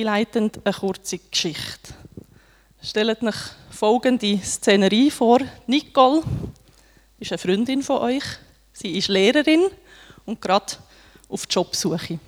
einleitend 0.00 0.60
eine 0.64 0.74
kurze 0.74 1.18
Geschichte. 1.18 1.94
Stellt 2.82 3.22
euch 3.22 3.34
folgende 3.70 4.38
Szenerie 4.38 5.10
vor. 5.10 5.40
Nicole 5.66 6.22
ist 7.18 7.32
eine 7.32 7.38
Freundin 7.38 7.82
von 7.82 7.98
euch. 7.98 8.24
Sie 8.72 8.98
ist 8.98 9.08
Lehrerin 9.08 9.66
und 10.26 10.40
gerade 10.40 10.76
auf 11.28 11.44
Jobsuche. 11.48 12.18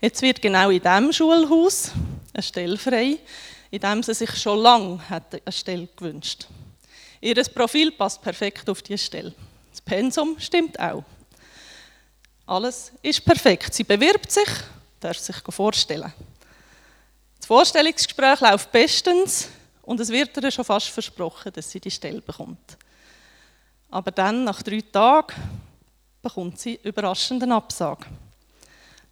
Jetzt 0.00 0.22
wird 0.22 0.42
genau 0.42 0.70
in 0.70 0.82
diesem 0.82 1.12
Schulhaus 1.12 1.92
eine 2.32 2.42
Stelle 2.42 2.76
frei, 2.76 3.18
in 3.70 3.80
dem 3.80 4.02
sie 4.02 4.14
sich 4.14 4.34
schon 4.36 4.58
lange 4.58 5.00
eine 5.08 5.52
Stelle 5.52 5.88
gewünscht 5.96 6.46
Ihr 7.24 7.42
Profil 7.42 7.90
passt 7.92 8.20
perfekt 8.20 8.68
auf 8.68 8.82
diese 8.82 9.02
Stelle. 9.02 9.32
Das 9.70 9.80
Pensum 9.80 10.38
stimmt 10.38 10.78
auch. 10.78 11.04
Alles 12.44 12.92
ist 13.00 13.24
perfekt. 13.24 13.72
Sie 13.72 13.84
bewirbt 13.84 14.30
sich, 14.30 14.48
darf 15.00 15.16
sich 15.18 15.36
vorstellen. 15.48 16.12
Das 17.44 17.48
Vorstellungsgespräch 17.48 18.40
läuft 18.40 18.72
bestens 18.72 19.50
und 19.82 20.00
es 20.00 20.08
wird 20.08 20.34
ihr 20.34 20.50
schon 20.50 20.64
fast 20.64 20.88
versprochen, 20.88 21.52
dass 21.52 21.70
sie 21.70 21.78
die 21.78 21.90
Stelle 21.90 22.22
bekommt. 22.22 22.78
Aber 23.90 24.10
dann, 24.10 24.44
nach 24.44 24.62
drei 24.62 24.80
Tagen, 24.80 25.34
bekommt 26.22 26.58
sie 26.58 26.80
überraschenden 26.82 27.52
Absag. 27.52 28.06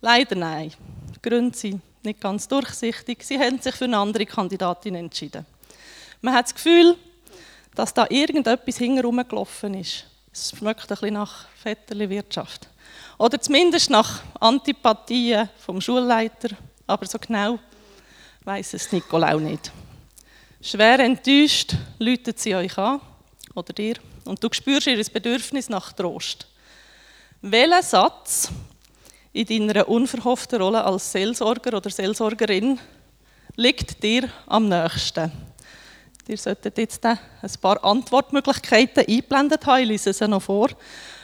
Leider 0.00 0.34
nein. 0.34 0.72
Die 1.14 1.28
Gründe 1.28 1.54
sind 1.54 1.82
nicht 2.02 2.22
ganz 2.22 2.48
durchsichtig. 2.48 3.22
Sie 3.22 3.38
haben 3.38 3.60
sich 3.60 3.74
für 3.74 3.84
eine 3.84 3.98
andere 3.98 4.24
Kandidatin 4.24 4.94
entschieden. 4.94 5.44
Man 6.22 6.32
hat 6.32 6.46
das 6.46 6.54
Gefühl, 6.54 6.96
dass 7.74 7.92
da 7.92 8.06
irgendetwas 8.08 8.78
hinterherum 8.78 9.22
gelaufen 9.28 9.74
ist. 9.74 10.06
Es 10.32 10.54
schmeckt 10.56 10.84
ein 10.84 10.88
bisschen 10.88 11.12
nach 11.12 11.44
Vetterli-Wirtschaft. 11.62 12.66
Oder 13.18 13.38
zumindest 13.38 13.90
nach 13.90 14.22
Antipathien 14.40 15.50
vom 15.58 15.82
Schulleiter, 15.82 16.56
aber 16.86 17.04
so 17.04 17.18
genau 17.18 17.58
weiß 18.44 18.74
es 18.74 18.90
Nicolau 18.90 19.38
nicht. 19.38 19.70
Schwer 20.60 21.00
enttäuscht 21.00 21.76
läutet 21.98 22.38
sie 22.38 22.54
euch 22.54 22.76
an, 22.78 23.00
oder 23.54 23.72
dir, 23.72 23.96
und 24.24 24.42
du 24.42 24.48
spürst 24.52 24.86
ihr 24.86 25.04
Bedürfnis 25.04 25.68
nach 25.68 25.92
Trost. 25.92 26.46
Welcher 27.40 27.82
Satz 27.82 28.50
in 29.32 29.66
deiner 29.66 29.88
unverhofften 29.88 30.60
Rolle 30.60 30.84
als 30.84 31.10
Seelsorger 31.12 31.76
oder 31.76 31.90
Seelsorgerin 31.90 32.78
liegt 33.56 34.02
dir 34.02 34.28
am 34.46 34.68
nächsten? 34.68 35.30
Ihr 36.28 36.38
solltet 36.38 36.78
jetzt 36.78 37.04
ein 37.04 37.18
paar 37.60 37.84
Antwortmöglichkeiten 37.84 39.04
eingeblendet 39.06 39.66
haben. 39.66 39.82
Ich 39.82 39.88
lese 39.88 40.12
sie 40.12 40.28
noch 40.28 40.42
vor. 40.42 40.68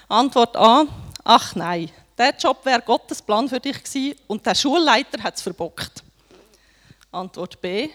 Antwort 0.09 0.57
A: 0.57 0.87
Ach 1.23 1.55
nein, 1.55 1.91
der 2.17 2.35
Job 2.37 2.65
wäre 2.65 2.83
Gottes 2.83 3.23
Plan 3.23 3.49
für 3.49 3.61
dich 3.61 3.83
gewesen 3.83 4.19
und 4.27 4.45
der 4.45 4.57
Schulleiter 4.57 5.23
hat 5.23 5.37
es 5.37 5.43
verbockt. 5.43 6.03
Antwort 7.11 7.61
B: 7.61 7.89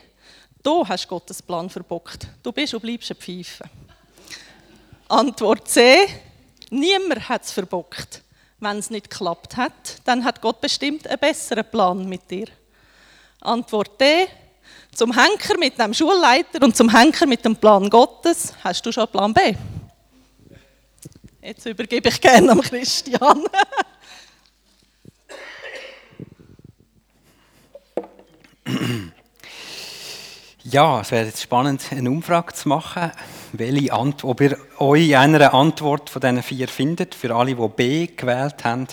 Du 0.63 0.87
hast 0.87 1.07
Gottes 1.07 1.41
Plan 1.41 1.69
verbockt. 1.69 2.27
Du 2.41 2.51
bist 2.51 2.73
und 2.73 2.81
bleibst 2.81 3.11
ein 3.11 3.17
Pfeife. 3.17 3.63
Antwort 5.07 5.67
C: 5.67 6.07
Niemand 6.71 7.29
hat 7.29 7.43
es 7.43 7.51
verbockt. 7.51 8.21
Wenn 8.59 8.77
es 8.77 8.89
nicht 8.89 9.09
geklappt 9.09 9.57
hat, 9.57 10.01
dann 10.05 10.23
hat 10.23 10.41
Gott 10.41 10.61
bestimmt 10.61 11.05
einen 11.07 11.19
besseren 11.19 11.69
Plan 11.69 12.07
mit 12.09 12.31
dir. 12.31 12.47
Antwort 13.41 14.01
D: 14.01 14.27
Zum 14.95 15.15
Henker 15.15 15.59
mit 15.59 15.77
dem 15.77 15.93
Schulleiter 15.93 16.63
und 16.63 16.75
zum 16.75 16.89
Henker 16.89 17.27
mit 17.27 17.45
dem 17.45 17.55
Plan 17.55 17.89
Gottes 17.89 18.53
hast 18.63 18.83
du 18.83 18.91
schon 18.91 19.07
Plan 19.09 19.33
B. 19.33 19.53
Jetzt 21.39 21.65
übergebe 21.65 22.09
ich 22.09 22.19
gerne 22.19 22.53
an 22.53 22.61
Christian. 22.61 23.45
Ja, 30.65 31.01
es 31.01 31.11
wäre 31.11 31.25
jetzt 31.25 31.41
spannend, 31.41 31.83
eine 31.91 32.09
Umfrage 32.09 32.53
zu 32.53 32.69
machen, 32.69 33.11
welche 33.51 33.91
Ant 33.91 34.23
ob 34.23 34.39
ihr 34.39 34.57
euch 34.79 35.09
in 35.09 35.15
einer 35.15 35.53
Antwort 35.53 36.09
von 36.09 36.21
diesen 36.21 36.41
vier 36.41 36.69
findet, 36.69 37.15
für 37.15 37.35
alle, 37.35 37.53
die 37.53 37.67
B 37.67 38.07
gewählt 38.07 38.63
haben. 38.63 38.87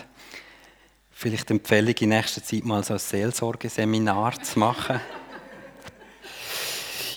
Vielleicht 1.13 1.49
Empfehlung 1.49 1.95
in 2.01 2.09
nächster 2.09 2.43
Zeit 2.43 2.65
mal 2.65 2.83
so 2.83 2.95
ein 2.95 2.99
Seelsorgeseminar 2.99 4.43
zu 4.43 4.59
machen. 4.59 5.01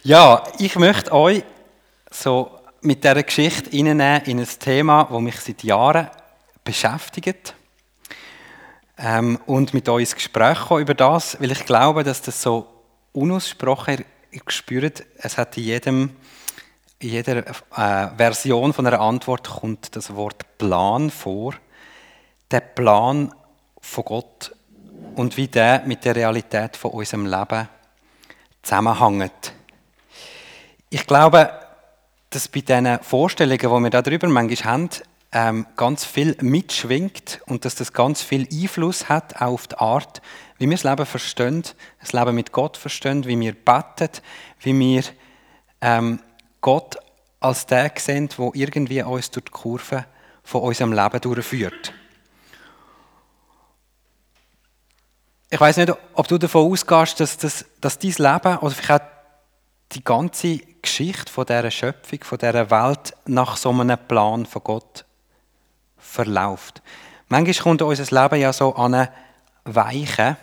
ja, 0.04 0.44
ich 0.60 0.76
möchte 0.76 1.12
euch 1.14 1.44
so 2.12 2.52
mit 2.82 3.04
dieser 3.04 3.24
Geschichte 3.24 3.72
in 3.72 4.00
ein 4.00 4.48
Thema, 4.60 5.08
das 5.10 5.20
mich 5.20 5.40
seit 5.40 5.64
Jahren 5.64 6.10
beschäftigt. 6.64 7.56
Ähm, 8.98 9.40
und 9.46 9.74
mit 9.74 9.90
uns 9.90 10.16
Gespräch 10.16 10.70
über 10.72 10.94
das, 10.94 11.40
weil 11.42 11.52
ich 11.52 11.66
glaube, 11.66 12.04
dass 12.04 12.22
das 12.22 12.42
so 12.42 12.68
unausgesprochen, 13.12 14.06
ihr 14.32 14.42
spürt, 14.48 15.04
es 15.18 15.38
hat 15.38 15.58
in, 15.58 15.64
jedem, 15.64 16.16
in 17.00 17.10
jeder 17.10 17.38
äh, 17.38 18.08
Version 18.18 18.74
von 18.74 18.86
einer 18.86 19.00
Antwort 19.00 19.50
kommt 19.50 19.96
das 19.96 20.16
Wort 20.16 20.58
Plan 20.58 21.10
vor. 21.10 21.56
Der 22.52 22.60
Plan 22.60 23.34
von 23.82 24.06
Gott 24.06 24.56
und 25.16 25.38
wie 25.38 25.48
der 25.48 25.84
mit 25.86 26.06
der 26.06 26.16
Realität 26.16 26.78
von 26.78 26.92
unserem 26.92 27.26
Leben 27.26 27.68
zusammenhängt. 28.62 29.54
Ich 30.90 31.06
glaube, 31.08 31.52
dass 32.30 32.48
bei 32.48 32.62
diesen 32.62 33.00
Vorstellungen, 33.02 33.60
die 33.60 33.92
wir 33.92 34.02
darüber 34.02 34.28
manchmal 34.28 34.74
haben, 34.74 34.90
ähm, 35.34 35.66
ganz 35.76 36.06
viel 36.06 36.38
mitschwingt 36.42 37.42
und 37.48 37.66
dass 37.66 37.74
das 37.74 37.92
ganz 37.92 38.22
viel 38.22 38.48
Einfluss 38.52 39.10
hat 39.10 39.36
auch 39.38 39.54
auf 39.54 39.68
die 39.68 39.78
Art, 39.78 40.22
wie 40.60 40.70
wir 40.70 40.78
das 40.78 40.84
Leben 40.84 41.06
verstehen, 41.08 41.64
das 42.00 42.14
Leben 42.14 42.36
mit 42.36 42.52
Gott 42.52 42.78
verstehen, 42.78 43.26
wie 43.26 43.40
wir 43.40 43.54
beten, 43.54 44.10
wie 44.60 44.78
wir 44.78 45.04
ähm, 45.82 46.20
Gott 46.62 46.98
als 47.40 47.66
der 47.66 47.92
sehen, 47.98 48.30
der 48.38 48.52
irgendwie 48.54 49.02
uns 49.02 49.32
durch 49.32 49.46
die 49.46 49.52
Kurve 49.52 50.06
von 50.44 50.62
unserem 50.62 50.94
Leben 50.94 51.20
durchführt. 51.20 51.94
Ich 55.50 55.60
weiß 55.60 55.78
nicht, 55.78 55.94
ob 56.14 56.28
du 56.28 56.38
davon 56.38 56.72
ausgehst, 56.72 57.20
dass, 57.20 57.38
dass, 57.38 57.66
dass 57.82 58.00
dein 58.00 58.12
Leben 58.12 58.58
oder 58.60 58.72
vielleicht 58.72 59.02
auch 59.02 59.08
die 59.92 60.04
ganze 60.04 60.60
Geschichte 60.82 61.32
von 61.32 61.46
dieser 61.46 61.72
Schöpfung, 61.72 62.24
von 62.24 62.38
dieser 62.38 62.70
Welt 62.70 63.14
nach 63.26 63.58
so 63.58 63.72
einem 63.72 63.98
Plan 64.08 64.46
von 64.46 64.64
Gott 64.64 65.06
verläuft. 66.04 66.82
Manchmal 67.30 67.64
kommt 67.64 67.82
unser 67.82 68.22
Leben 68.22 68.42
ja 68.42 68.54
so 68.54 68.76
an 68.76 68.94
eine 68.94 69.10
Weiche. 69.64 70.38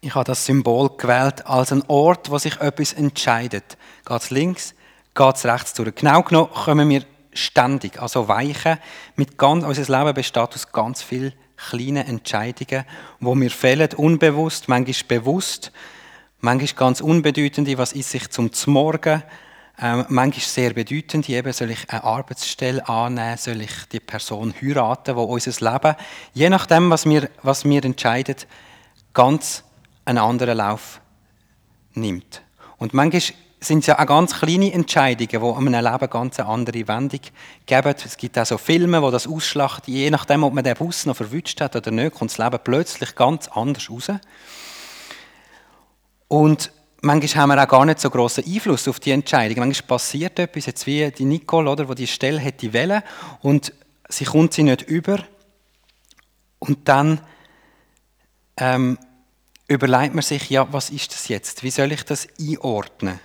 Ich 0.00 0.14
habe 0.14 0.24
das 0.24 0.46
Symbol 0.46 0.96
gewählt 0.96 1.46
als 1.46 1.72
ein 1.72 1.84
Ort, 1.88 2.30
wo 2.30 2.38
sich 2.38 2.60
etwas 2.60 2.92
entscheidet. 2.92 3.76
Geht 4.04 4.22
es 4.22 4.30
links, 4.30 4.74
geht 5.14 5.36
es 5.36 5.44
rechts 5.44 5.74
durch. 5.74 5.94
Genau 5.94 6.22
genommen 6.22 6.50
kommen 6.52 6.88
wir 6.88 7.04
ständig, 7.32 8.00
also 8.00 8.28
Weichen. 8.28 8.78
Mit 9.16 9.38
ganz, 9.38 9.64
unser 9.64 9.98
Leben 9.98 10.14
besteht 10.14 10.54
aus 10.54 10.72
ganz 10.72 11.02
vielen 11.02 11.32
kleinen 11.56 12.06
Entscheidungen, 12.06 12.84
wo 13.20 13.34
wir 13.34 13.50
fällen, 13.50 13.92
unbewusst, 13.94 14.68
manchmal 14.68 15.18
bewusst 15.20 15.72
manchmal 16.44 16.76
ganz 16.76 17.00
unbedeutende, 17.00 17.78
was 17.78 17.92
ist 17.92 18.10
sich 18.10 18.30
zum 18.30 18.50
Morgen, 18.66 19.22
ähm, 19.80 20.04
manchmal 20.08 20.44
sehr 20.44 20.72
bedeutende, 20.72 21.32
eben 21.32 21.52
soll 21.52 21.70
ich 21.70 21.90
eine 21.90 22.04
Arbeitsstelle 22.04 22.88
annehmen, 22.88 23.36
soll 23.36 23.60
ich 23.60 23.72
die 23.90 24.00
Person 24.00 24.54
heiraten, 24.60 25.16
wo 25.16 25.24
unser 25.24 25.72
Leben, 25.72 25.96
je 26.32 26.48
nachdem, 26.48 26.90
was 26.90 27.06
wir, 27.06 27.28
was 27.42 27.64
wir 27.64 27.84
entscheiden, 27.84 28.36
ganz 29.12 29.64
einen 30.04 30.18
anderen 30.18 30.58
Lauf 30.58 31.00
nimmt. 31.94 32.42
Und 32.78 32.94
manchmal 32.94 33.22
sind 33.60 33.80
es 33.80 33.86
ja 33.86 33.98
auch 33.98 34.06
ganz 34.06 34.38
kleine 34.38 34.72
Entscheidungen, 34.72 35.28
die 35.28 35.36
einem 35.36 35.84
Leben 35.84 36.10
ganz 36.10 36.38
eine 36.38 36.48
andere 36.48 36.86
Wendung 36.86 37.20
geben. 37.66 37.94
Es 38.04 38.16
gibt 38.16 38.38
auch 38.38 38.46
so 38.46 38.58
Filme, 38.58 39.02
wo 39.02 39.10
das 39.10 39.26
ausschlacht, 39.26 39.88
je 39.88 40.10
nachdem, 40.10 40.44
ob 40.44 40.52
man 40.52 40.64
den 40.64 40.76
Bus 40.76 41.06
noch 41.06 41.16
verwünscht 41.16 41.60
hat 41.60 41.74
oder 41.74 41.90
nicht, 41.90 42.14
kommt 42.14 42.30
das 42.30 42.38
Leben 42.38 42.58
plötzlich 42.62 43.14
ganz 43.14 43.48
anders 43.48 43.90
raus. 43.90 44.12
Und 46.28 46.70
manchmal 47.04 47.42
haben 47.42 47.50
wir 47.50 47.62
auch 47.62 47.68
gar 47.68 47.84
nicht 47.84 48.00
so 48.00 48.10
großen 48.10 48.44
Einfluss 48.44 48.88
auf 48.88 48.98
die 48.98 49.12
Entscheidung. 49.12 49.60
Manchmal 49.60 49.86
passiert 49.86 50.38
etwas, 50.38 50.66
jetzt 50.66 50.86
wie 50.86 51.10
die 51.10 51.24
Nicole, 51.24 51.70
oder, 51.70 51.88
wo 51.88 51.94
die 51.94 52.06
Stelle 52.06 52.38
hätte 52.38 52.72
wählen 52.72 53.02
und 53.42 53.72
sie 54.08 54.24
kommt 54.24 54.54
sie 54.54 54.62
nicht 54.62 54.82
über. 54.82 55.24
Und 56.58 56.88
dann 56.88 57.20
ähm, 58.56 58.98
überlegt 59.68 60.14
man 60.14 60.22
sich, 60.22 60.50
ja, 60.50 60.66
was 60.72 60.90
ist 60.90 61.12
das 61.12 61.28
jetzt? 61.28 61.62
Wie 61.62 61.70
soll 61.70 61.92
ich 61.92 62.04
das 62.04 62.26
einordnen? 62.40 63.20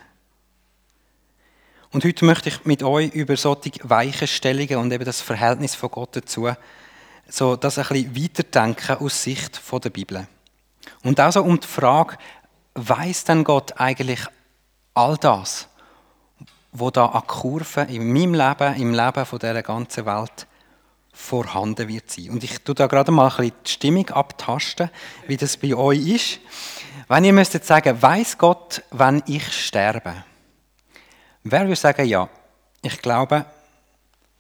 Und 1.92 2.06
heute 2.06 2.26
möchte 2.26 2.50
ich 2.50 2.66
mit 2.66 2.84
euch 2.84 3.14
über 3.14 3.36
solche 3.36 3.72
Weichenstellungen 3.84 4.78
und 4.78 4.92
eben 4.92 5.06
das 5.06 5.22
Verhältnis 5.22 5.74
von 5.74 5.90
Gott 5.90 6.16
dazu, 6.16 6.50
so 7.28 7.56
das 7.56 7.80
ein 7.80 7.88
bisschen 7.88 8.24
weiterdenken 8.24 8.98
aus 8.98 9.24
Sicht 9.24 9.60
der 9.72 9.90
Bibel. 9.90 10.28
Und 11.04 11.20
auch 11.20 11.32
so 11.32 11.42
um 11.42 11.60
die 11.60 11.68
Frage, 11.68 12.18
weiß 12.88 13.26
denn 13.26 13.44
Gott 13.44 13.80
eigentlich 13.80 14.22
all 14.94 15.18
das, 15.18 15.68
wo 16.72 16.92
da 16.92 17.08
an 17.08 17.28
Kurven 17.28 17.90
in 17.90 18.14
meinem 18.14 18.34
Leben, 18.34 18.76
im 18.76 18.94
Leben 18.94 19.26
von 19.26 19.40
dieser 19.40 19.64
ganzen 19.64 20.06
Welt 20.06 20.48
vorhanden 21.12 21.88
wird 21.88 22.10
sein. 22.10 22.30
Und 22.30 22.44
ich 22.44 22.60
tue 22.62 22.76
da 22.76 22.88
gerade 22.88 23.12
mal 23.12 23.30
ein 23.30 23.36
bisschen 23.36 23.54
die 23.66 23.72
Stimmung 23.72 24.10
abtasten, 24.10 24.90
wie 25.28 25.38
das 25.38 25.58
bei 25.58 25.76
euch 25.76 26.08
ist. 26.08 26.40
Wenn 27.08 27.26
ihr 27.26 27.34
müsstet 27.34 27.66
sagen, 27.66 28.02
weiß 28.02 28.38
Gott, 28.38 28.84
wenn 28.92 29.24
ich 29.26 29.52
sterbe? 29.52 30.24
Wer 31.44 31.62
würde 31.62 31.76
sagen, 31.76 32.06
ja, 32.06 32.30
ich 32.82 33.02
glaube, 33.02 33.46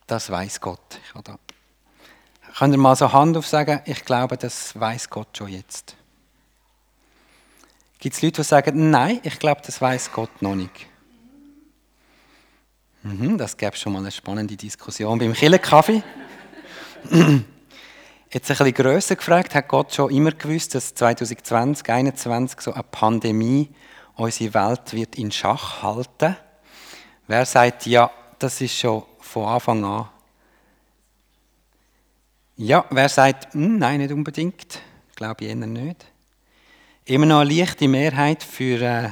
das 0.07 0.29
weiß 0.29 0.61
Gott. 0.61 0.99
Ich 1.03 1.21
da. 1.21 1.37
Könnt 2.57 2.73
ihr 2.73 2.77
mal 2.77 2.95
so 2.95 3.11
Hand 3.11 3.37
auf 3.37 3.47
sagen, 3.47 3.81
ich 3.85 4.03
glaube, 4.05 4.37
das 4.37 4.77
weiß 4.79 5.09
Gott 5.09 5.37
schon 5.37 5.49
jetzt? 5.49 5.95
Gibt 7.99 8.15
es 8.15 8.21
Leute, 8.21 8.41
die 8.41 8.47
sagen, 8.47 8.89
nein, 8.89 9.19
ich 9.23 9.37
glaube, 9.39 9.61
das 9.65 9.81
weiß 9.81 10.13
Gott 10.13 10.41
noch 10.41 10.55
nicht? 10.55 10.87
Mhm, 13.03 13.37
das 13.37 13.57
gäbe 13.57 13.75
schon 13.75 13.91
mal 13.91 13.99
eine 13.99 14.11
spannende 14.11 14.55
Diskussion 14.55 15.19
beim 15.19 15.33
Killenkaffee. 15.33 16.01
Jetzt 18.31 18.51
ein 18.51 18.57
bisschen 18.57 18.73
grösser 18.73 19.15
gefragt, 19.17 19.53
hat 19.53 19.67
Gott 19.67 19.93
schon 19.93 20.11
immer 20.11 20.31
gewusst, 20.31 20.75
dass 20.75 20.95
2020, 20.95 21.83
2021 21.85 22.61
so 22.61 22.71
eine 22.71 22.83
Pandemie 22.83 23.69
unsere 24.15 24.53
Welt 24.53 24.93
wird 24.93 25.17
in 25.17 25.31
Schach 25.31 25.83
halten? 25.83 26.37
Wer 27.27 27.45
sagt, 27.45 27.85
ja, 27.85 28.11
das 28.37 28.61
ist 28.61 28.77
schon 28.77 29.03
von 29.19 29.45
Anfang 29.45 29.83
an? 29.83 30.09
Ja, 32.55 32.85
wer 32.91 33.09
sagt, 33.09 33.53
hm, 33.53 33.77
nein, 33.77 33.99
nicht 33.99 34.13
unbedingt? 34.13 34.79
Glaube 35.15 35.43
ich 35.43 35.49
eher 35.49 35.55
nicht. 35.55 36.05
Immer 37.09 37.25
noch 37.25 37.39
eine 37.39 37.51
leichte 37.51 37.87
Mehrheit 37.87 38.43
für, 38.43 38.79
äh, 38.83 39.09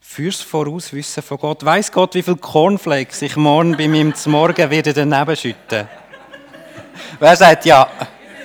fürs 0.00 0.40
Vorauswissen 0.40 1.24
von 1.24 1.38
Gott. 1.38 1.64
Weiß 1.64 1.90
Gott, 1.90 2.14
wie 2.14 2.22
viel 2.22 2.36
Cornflakes 2.36 3.20
ich 3.20 3.34
morgen 3.34 3.76
bei 3.76 3.88
meinem 3.88 4.14
Morgen 4.26 4.70
wieder 4.70 4.92
daneben 4.92 5.34
schütten? 5.34 5.88
wer 7.18 7.34
sagt 7.34 7.64
ja? 7.64 7.88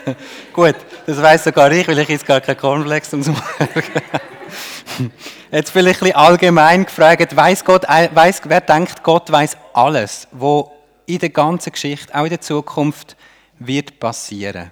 Gut, 0.51 0.77
das 1.05 1.21
weiß 1.21 1.43
sogar 1.43 1.71
ich, 1.71 1.87
weil 1.87 1.99
ich 1.99 2.09
jetzt 2.09 2.25
gar 2.25 2.41
kein 2.41 2.57
Cornflakes 2.57 3.11
zum 3.11 3.21
Morgen. 3.21 3.43
Jetzt 5.51 5.69
vielleicht 5.69 6.01
ein 6.01 6.05
bisschen 6.05 6.15
allgemein 6.15 6.85
gefragt, 6.85 7.35
weiß 7.35 7.63
Gott, 7.63 7.83
weiß, 7.83 8.41
wer 8.45 8.61
denkt, 8.61 9.03
Gott 9.03 9.31
weiß 9.31 9.57
alles, 9.73 10.27
wo 10.31 10.71
in 11.05 11.19
der 11.19 11.29
ganzen 11.29 11.71
Geschichte, 11.71 12.15
auch 12.15 12.23
in 12.23 12.31
der 12.31 12.41
Zukunft, 12.41 13.15
wird 13.59 13.99
passieren. 13.99 14.71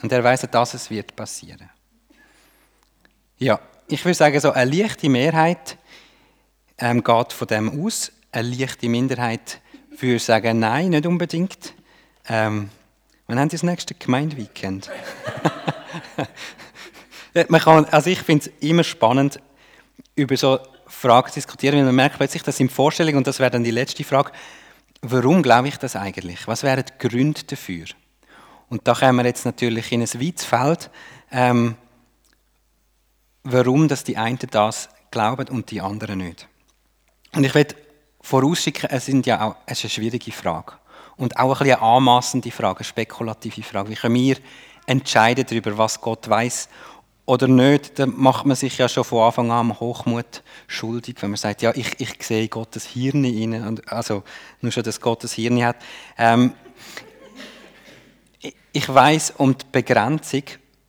Und 0.00 0.12
er 0.12 0.22
weiß, 0.22 0.46
dass 0.52 0.74
es 0.74 0.88
wird 0.88 1.16
passieren. 1.16 1.68
Ja, 3.38 3.60
ich 3.86 4.02
würde 4.02 4.14
sagen, 4.14 4.40
so 4.40 4.50
eine 4.52 4.70
leichte 4.70 5.10
Mehrheit 5.10 5.76
ähm, 6.78 7.04
geht 7.04 7.34
von 7.34 7.46
dem 7.46 7.84
aus. 7.84 8.10
Eine 8.32 8.48
leichte 8.48 8.88
Minderheit 8.88 9.60
würde 9.90 10.18
sagen, 10.18 10.58
nein, 10.58 10.88
nicht 10.88 11.06
unbedingt. 11.06 11.74
Ähm, 12.28 12.70
wann 13.26 13.38
haben 13.38 13.50
Sie 13.50 13.56
das 13.56 13.62
nächste 13.62 13.94
Gemeindeweekend? 13.94 14.90
man 17.48 17.60
kann, 17.60 17.84
also 17.86 18.08
ich 18.08 18.22
finde 18.22 18.46
es 18.46 18.66
immer 18.66 18.84
spannend, 18.84 19.38
über 20.14 20.36
so 20.38 20.58
Fragen 20.86 21.28
zu 21.28 21.34
diskutieren, 21.34 21.76
weil 21.76 21.84
man 21.84 21.94
merkt 21.94 22.16
plötzlich, 22.16 22.42
das 22.42 22.56
sind 22.56 22.72
Vorstellungen 22.72 23.18
und 23.18 23.26
das 23.26 23.38
wäre 23.38 23.50
dann 23.50 23.64
die 23.64 23.70
letzte 23.70 24.02
Frage. 24.02 24.32
Warum 25.02 25.42
glaube 25.42 25.68
ich 25.68 25.76
das 25.76 25.94
eigentlich? 25.94 26.48
Was 26.48 26.62
wären 26.62 26.84
die 26.84 27.08
Gründe 27.08 27.42
dafür? 27.46 27.84
Und 28.70 28.88
da 28.88 28.94
kommen 28.94 29.18
wir 29.18 29.26
jetzt 29.26 29.44
natürlich 29.44 29.92
in 29.92 30.00
ein 30.00 30.08
weites 30.08 30.46
Feld, 30.46 30.90
ähm, 31.30 31.76
warum 33.46 33.88
dass 33.88 34.04
die 34.04 34.16
einen 34.16 34.38
das 34.50 34.88
glauben 35.10 35.48
und 35.48 35.70
die 35.70 35.80
anderen 35.80 36.18
nicht. 36.18 36.48
Und 37.34 37.44
ich 37.44 37.54
will 37.54 37.66
vorausschicken, 38.20 38.90
es, 38.90 39.06
sind 39.06 39.26
ja 39.26 39.40
auch, 39.40 39.56
es 39.66 39.78
ist 39.78 39.84
eine 39.84 39.90
schwierige 39.90 40.32
Frage. 40.32 40.72
Und 41.16 41.36
auch 41.38 41.52
ein 41.52 41.58
bisschen 41.58 41.78
eine 41.78 41.82
anmassende 41.82 42.50
Frage, 42.50 42.80
eine 42.80 42.84
spekulative 42.84 43.62
Frage. 43.62 43.90
Wie 43.90 43.94
können 43.94 44.14
wir 44.14 44.36
entscheiden 44.86 45.44
darüber, 45.48 45.78
was 45.78 46.00
Gott 46.00 46.28
weiß 46.28 46.68
oder 47.24 47.48
nicht, 47.48 47.98
dann 47.98 48.14
macht 48.16 48.46
man 48.46 48.56
sich 48.56 48.78
ja 48.78 48.88
schon 48.88 49.02
von 49.04 49.24
Anfang 49.24 49.50
an 49.50 49.70
am 49.70 49.80
Hochmut 49.80 50.42
schuldig, 50.68 51.16
wenn 51.20 51.30
man 51.30 51.36
sagt, 51.36 51.62
ja, 51.62 51.72
ich, 51.74 51.98
ich 51.98 52.22
sehe 52.22 52.48
Gottes 52.48 52.86
Hirn 52.86 53.24
in, 53.24 53.80
also 53.88 54.22
nur 54.60 54.70
schon, 54.70 54.84
dass 54.84 55.00
Gottes 55.00 55.32
Hirn 55.32 55.64
hat. 55.64 55.76
Ähm, 56.16 56.52
ich 58.72 58.88
weiß 58.88 59.34
um 59.38 59.56
die 59.58 59.64
Begrenzung 59.72 60.44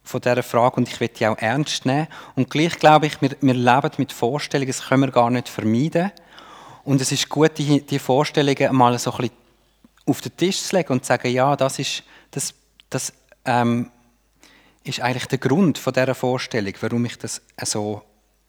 von 0.08 0.22
dieser 0.22 0.44
Frage 0.44 0.78
und 0.78 0.88
ich 0.88 1.00
will 1.00 1.10
die 1.10 1.28
auch 1.28 1.38
ernst 1.38 1.86
nehmen. 1.86 2.08
Und 2.36 2.50
gleich 2.50 2.80
glaube 2.80 3.08
ich, 3.08 3.22
wir, 3.22 3.36
wir 3.42 3.54
leben 3.54 3.92
mit 3.98 4.12
Vorstellungen, 4.12 4.68
das 4.68 4.88
können 4.88 5.04
wir 5.04 5.12
gar 5.12 5.30
nicht 5.30 5.50
vermeiden. 5.50 6.12
Und 6.84 7.02
es 7.02 7.12
ist 7.12 7.28
gut, 7.28 7.58
die, 7.58 7.86
die 7.86 8.00
Vorstellungen 8.00 8.76
mal 8.76 8.98
so 8.98 9.12
ein 9.12 9.18
bisschen 9.18 9.36
auf 10.06 10.22
den 10.22 10.38
Tisch 10.38 10.62
zu 10.62 10.76
legen 10.76 10.94
und 10.94 11.04
zu 11.04 11.10
sagen, 11.10 11.30
ja, 11.30 11.56
das 11.56 11.80
ist, 11.80 12.04
das, 12.32 12.54
das 12.90 13.14
ähm, 13.46 13.92
ist 14.84 15.02
eigentlich 15.02 15.26
der 15.26 15.38
Grund 15.38 15.78
von 15.78 15.94
dieser 15.94 16.16
Vorstellung, 16.16 16.74
warum 16.80 17.06
ich 17.06 17.18
das 17.18 17.42
so 17.64 18.02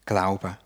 glaube. 0.07 0.57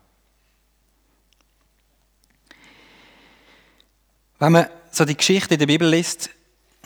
Wenn 4.37 4.51
man 4.51 4.67
so 4.91 5.05
die 5.05 5.17
Geschichte 5.17 5.55
in 5.55 5.59
der 5.59 5.67
Bibel 5.67 5.89
liest, 5.89 6.29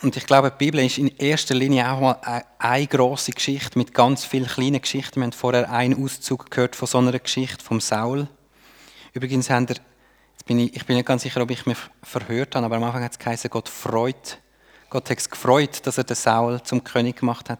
und 0.00 0.16
ich 0.16 0.26
glaube, 0.26 0.50
die 0.50 0.64
Bibel 0.64 0.84
ist 0.84 0.98
in 0.98 1.08
erster 1.18 1.54
Linie 1.54 1.90
auch 1.90 2.00
mal 2.00 2.44
eine 2.58 2.86
große 2.86 3.32
Geschichte 3.32 3.76
mit 3.76 3.92
ganz 3.92 4.24
vielen 4.24 4.46
kleinen 4.46 4.80
Geschichten. 4.80 5.16
Wir 5.16 5.24
haben 5.24 5.32
vorher 5.32 5.70
einen 5.72 6.04
Auszug 6.04 6.52
gehört 6.52 6.76
von 6.76 6.86
so 6.86 6.98
einer 6.98 7.18
Geschichte 7.18 7.64
vom 7.64 7.80
Saul. 7.80 8.28
Übrigens 9.12 9.50
haben 9.50 9.68
wir, 9.68 9.74
jetzt 9.74 10.46
bin 10.46 10.60
ich, 10.60 10.76
ich 10.76 10.86
bin 10.86 10.94
nicht 10.94 11.06
ganz 11.06 11.22
sicher, 11.22 11.42
ob 11.42 11.50
ich 11.50 11.66
mich 11.66 11.78
verhört 12.04 12.54
habe, 12.54 12.66
aber 12.66 12.76
am 12.76 12.84
Anfang 12.84 13.02
hat 13.02 13.12
es 13.12 13.18
geheißen, 13.18 13.50
Gott 13.50 13.68
freut. 13.68 14.38
Gott 14.88 15.10
hat 15.10 15.18
es 15.18 15.28
gefreut, 15.28 15.84
dass 15.84 15.98
er 15.98 16.04
den 16.04 16.16
Saul 16.16 16.62
zum 16.62 16.84
König 16.84 17.16
gemacht 17.16 17.50
hat. 17.50 17.58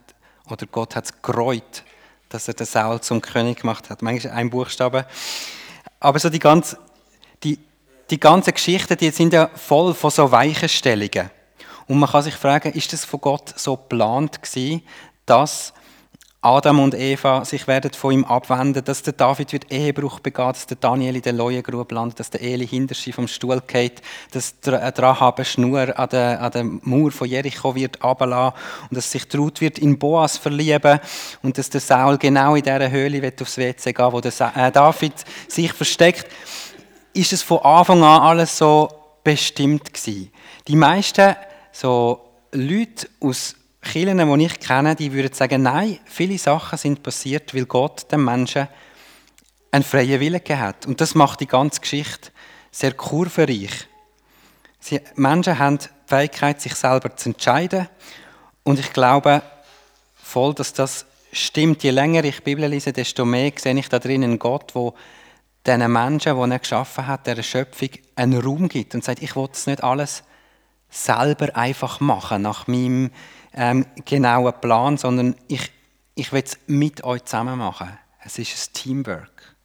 Oder 0.48 0.66
Gott 0.66 0.94
hat 0.94 1.06
es 1.06 1.20
gereut, 1.20 1.82
dass 2.28 2.46
er 2.46 2.54
den 2.54 2.66
Saul 2.66 3.00
zum 3.00 3.20
König 3.20 3.60
gemacht 3.60 3.90
hat. 3.90 4.00
Manchmal 4.00 4.34
ein 4.34 4.48
Buchstabe. 4.48 5.06
Aber 5.98 6.20
so 6.20 6.30
die 6.30 6.38
ganze, 6.38 6.78
die, 7.42 7.58
die 8.10 8.20
ganze 8.20 8.52
Geschichte, 8.52 8.94
die 8.94 9.10
sind 9.10 9.32
ja 9.32 9.48
voll 9.48 9.92
von 9.92 10.12
so 10.12 10.30
Weichenstellungen. 10.30 11.30
Und 11.88 11.98
man 11.98 12.08
kann 12.08 12.22
sich 12.22 12.34
fragen, 12.34 12.72
ist 12.72 12.92
das 12.92 13.04
von 13.04 13.20
Gott 13.20 13.54
so 13.56 13.76
geplant 13.76 14.42
gewesen, 14.42 14.82
dass 15.26 15.72
Adam 16.40 16.78
und 16.78 16.94
Eva 16.94 17.44
sich 17.44 17.66
werden 17.66 17.92
von 17.92 18.12
ihm 18.12 18.24
abwenden, 18.24 18.84
dass 18.84 19.02
der 19.02 19.12
David 19.12 19.52
wird 19.52 19.72
Ehebruch 19.72 20.20
begeht, 20.20 20.50
dass 20.50 20.66
der 20.66 20.76
Daniel 20.76 21.16
in 21.16 21.22
der 21.22 21.32
Leuengrube 21.32 21.92
landet, 21.92 22.20
dass 22.20 22.30
der 22.30 22.40
Eli 22.40 22.66
hinter 22.66 22.94
sich 22.94 23.12
vom 23.12 23.26
Stuhl 23.26 23.60
geht, 23.66 24.02
dass 24.30 24.60
der 24.60 24.96
Rahab 24.98 25.38
eine 25.38 25.44
Schnur 25.44 25.98
an 25.98 26.08
der, 26.10 26.40
an 26.40 26.52
der 26.52 26.64
Mauer 26.64 27.10
von 27.10 27.26
Jericho 27.26 27.74
wird 27.74 27.98
und 28.04 28.64
dass 28.92 29.10
sich 29.10 29.24
Ruth 29.36 29.60
wird 29.60 29.80
in 29.80 29.98
Boas 29.98 30.38
verlieben 30.38 31.00
und 31.42 31.58
dass 31.58 31.70
der 31.70 31.80
Saul 31.80 32.18
genau 32.18 32.54
in 32.54 32.62
dieser 32.62 32.88
Höhle 32.88 33.20
wird 33.20 33.42
aufs 33.42 33.58
WC 33.58 33.92
gehen, 33.92 34.12
wo 34.12 34.20
der 34.20 34.32
äh, 34.54 34.70
David 34.70 35.14
sich 35.48 35.72
versteckt. 35.72 36.28
Ist 37.14 37.32
es 37.32 37.42
von 37.42 37.58
Anfang 37.58 38.04
an 38.04 38.22
alles 38.22 38.56
so 38.56 38.88
bestimmt 39.24 39.92
gewesen? 39.92 40.30
Die 40.68 40.76
meisten 40.76 41.34
so 41.78 42.28
Leute 42.50 43.08
aus 43.20 43.54
Kirchen, 43.80 44.18
die 44.18 44.44
ich 44.46 44.58
kenne, 44.58 44.96
die 44.96 45.12
würden 45.12 45.32
sagen, 45.32 45.62
nein, 45.62 46.00
viele 46.06 46.36
Sachen 46.36 46.76
sind 46.76 47.04
passiert, 47.04 47.54
weil 47.54 47.66
Gott 47.66 48.10
den 48.10 48.24
Menschen 48.24 48.66
einen 49.70 49.84
freien 49.84 50.18
Willen 50.18 50.42
gegeben 50.42 50.60
hat. 50.60 50.86
Und 50.86 51.00
das 51.00 51.14
macht 51.14 51.38
die 51.38 51.46
ganze 51.46 51.80
Geschichte 51.80 52.32
sehr 52.72 52.94
kurvenreich. 52.94 53.86
Sie, 54.80 55.00
Menschen 55.14 55.58
haben 55.58 55.78
die 55.78 55.86
Fähigkeit, 56.06 56.60
sich 56.60 56.74
selber 56.74 57.14
zu 57.14 57.28
entscheiden. 57.28 57.88
Und 58.64 58.80
ich 58.80 58.92
glaube 58.92 59.42
voll, 60.16 60.54
dass 60.54 60.72
das 60.72 61.06
stimmt. 61.32 61.84
Je 61.84 61.90
länger 61.90 62.24
ich 62.24 62.38
die 62.38 62.42
Bibel 62.42 62.66
lese, 62.66 62.92
desto 62.92 63.24
mehr 63.24 63.52
sehe 63.54 63.78
ich 63.78 63.88
da 63.88 64.00
drin 64.00 64.24
einen 64.24 64.40
Gott, 64.40 64.74
der 64.74 65.76
diesen 65.76 65.92
Menschen, 65.92 66.34
die 66.34 66.50
er 66.50 66.58
geschaffen 66.58 67.06
hat, 67.06 67.28
der 67.28 67.40
Schöpfung, 67.40 67.90
einen 68.16 68.40
Raum 68.40 68.68
gibt 68.68 68.96
und 68.96 69.04
sagt, 69.04 69.22
ich 69.22 69.36
will 69.36 69.46
das 69.46 69.68
nicht 69.68 69.84
alles 69.84 70.24
selber 70.90 71.54
einfach 71.56 72.00
machen, 72.00 72.42
nach 72.42 72.66
meinem 72.66 73.10
ähm, 73.54 73.86
genauen 74.04 74.54
Plan, 74.60 74.96
sondern 74.96 75.36
ich, 75.48 75.70
ich 76.14 76.32
will 76.32 76.42
es 76.44 76.58
mit 76.66 77.04
euch 77.04 77.24
zusammen 77.24 77.58
machen. 77.58 77.96
Es 78.24 78.38
ist 78.38 78.70
ein 78.70 78.72
Teamwork. 78.74 79.56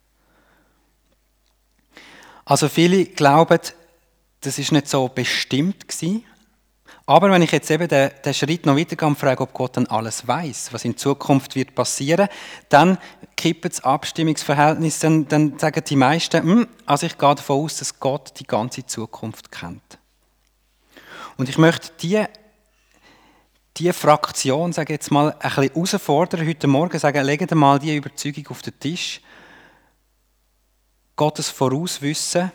Also 2.45 2.67
viele 2.67 3.05
glauben, 3.05 3.59
das 4.41 4.59
ist 4.59 4.71
nicht 4.71 4.89
so 4.89 5.07
bestimmt 5.07 5.87
gewesen. 5.87 6.25
Aber 7.05 7.29
wenn 7.31 7.41
ich 7.41 7.51
jetzt 7.51 7.69
eben 7.69 7.87
den, 7.87 8.11
den 8.23 8.33
Schritt 8.33 8.65
noch 8.65 8.77
weitergehe 8.77 9.07
und 9.07 9.17
frage, 9.17 9.41
ob 9.41 9.53
Gott 9.53 9.75
dann 9.75 9.87
alles 9.87 10.25
weiß, 10.25 10.71
was 10.71 10.85
in 10.85 10.95
Zukunft 10.95 11.55
wird 11.55 11.75
passieren, 11.75 12.29
dann 12.69 12.97
kippt 13.35 13.65
das 13.65 13.83
Abstimmungsverhältnis, 13.83 14.99
dann, 14.99 15.27
dann 15.27 15.59
sagen 15.59 15.83
die 15.85 15.95
meisten, 15.97 16.41
hm, 16.41 16.67
also 16.85 17.05
ich 17.05 17.17
gehe 17.17 17.35
davon 17.35 17.65
aus, 17.65 17.79
dass 17.79 17.99
Gott 17.99 18.39
die 18.39 18.47
ganze 18.47 18.85
Zukunft 18.85 19.51
kennt. 19.51 19.99
Und 21.37 21.49
ich 21.49 21.57
möchte 21.57 21.91
die, 22.01 22.23
die 23.77 23.91
Fraktion, 23.91 24.73
sage 24.73 24.93
ich 24.93 24.97
jetzt 24.99 25.11
mal, 25.11 25.31
ein 25.31 25.39
bisschen 25.39 25.71
herausfordern 25.73 26.47
heute 26.47 26.67
Morgen, 26.67 26.99
sagen, 26.99 27.25
legen 27.25 27.57
mal 27.57 27.79
die 27.79 27.95
Überzeugung 27.95 28.47
auf 28.49 28.61
den 28.61 28.79
Tisch. 28.79 29.21
Gottes 31.15 31.49
Vorauswissen, 31.49 32.51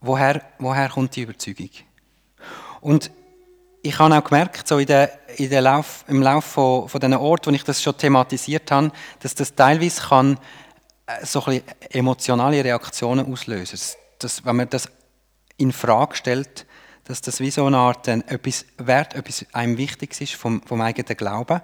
woher, 0.00 0.42
woher 0.58 0.88
kommt 0.88 1.16
die 1.16 1.22
Überzeugung? 1.22 1.70
Und 2.80 3.10
ich 3.82 3.98
habe 3.98 4.16
auch 4.16 4.24
gemerkt, 4.24 4.66
so 4.66 4.78
in 4.78 4.86
der, 4.86 5.28
in 5.38 5.48
der 5.48 5.60
Lauf, 5.60 6.04
im 6.08 6.22
Laufe 6.22 6.48
von, 6.48 6.88
von 6.88 7.00
diesen 7.00 7.14
Orten, 7.14 7.50
wo 7.50 7.54
ich 7.54 7.64
das 7.64 7.82
schon 7.82 7.96
thematisiert 7.96 8.70
habe, 8.70 8.90
dass 9.20 9.34
das 9.34 9.54
teilweise 9.54 10.02
kann 10.02 10.38
äh, 11.06 11.24
so 11.24 11.44
ein 11.44 11.62
emotionale 11.90 12.64
Reaktionen 12.64 13.30
auslösen. 13.32 13.78
Dass, 14.18 14.44
wenn 14.44 14.56
man 14.56 14.68
das 14.68 14.88
in 15.56 15.72
Frage 15.72 16.16
stellt, 16.16 16.66
dass 17.06 17.20
das 17.20 17.40
wie 17.40 17.50
so 17.50 17.66
eine 17.66 17.78
Art 17.78 18.08
äh, 18.08 18.18
etwas 18.26 18.66
wert, 18.78 19.14
etwas 19.14 19.46
einem 19.52 19.78
wichtig 19.78 20.20
ist 20.20 20.34
vom, 20.34 20.62
vom 20.62 20.80
eigenen 20.80 21.16
Glauben. 21.16 21.60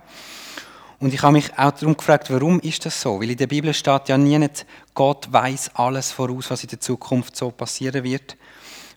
Und 0.98 1.12
ich 1.12 1.22
habe 1.22 1.32
mich 1.32 1.52
auch 1.58 1.72
darum 1.72 1.96
gefragt, 1.96 2.30
warum 2.30 2.60
ist 2.60 2.86
das 2.86 3.00
so? 3.00 3.20
Weil 3.20 3.30
in 3.30 3.36
der 3.36 3.48
Bibel 3.48 3.74
steht 3.74 4.08
ja 4.08 4.16
nie 4.16 4.38
nicht, 4.38 4.64
Gott 4.94 5.32
weiß 5.32 5.74
alles 5.74 6.12
voraus, 6.12 6.48
was 6.50 6.62
in 6.62 6.70
der 6.70 6.80
Zukunft 6.80 7.36
so 7.36 7.50
passieren 7.50 8.04
wird. 8.04 8.36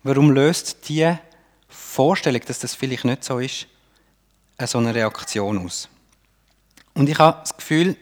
Warum 0.03 0.29
löst 0.29 0.87
die 0.87 1.11
Vorstellung, 1.67 2.41
dass 2.45 2.59
das 2.59 2.75
vielleicht 2.75 3.05
nicht 3.05 3.23
so 3.23 3.39
ist, 3.39 3.65
so 4.65 4.77
eine 4.77 4.93
Reaktion 4.93 5.65
aus? 5.65 5.89
Und 6.93 7.09
ich 7.09 7.17
habe 7.17 7.39
das 7.39 7.57
Gefühl, 7.57 7.97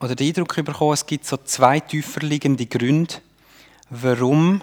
oder 0.00 0.16
den 0.16 0.26
Eindruck 0.26 0.56
bekommen, 0.56 0.92
es 0.92 1.06
gibt 1.06 1.24
so 1.24 1.36
zwei 1.36 1.78
tiefer 1.78 2.20
liegende 2.20 2.66
Gründe, 2.66 3.14
warum 3.90 4.60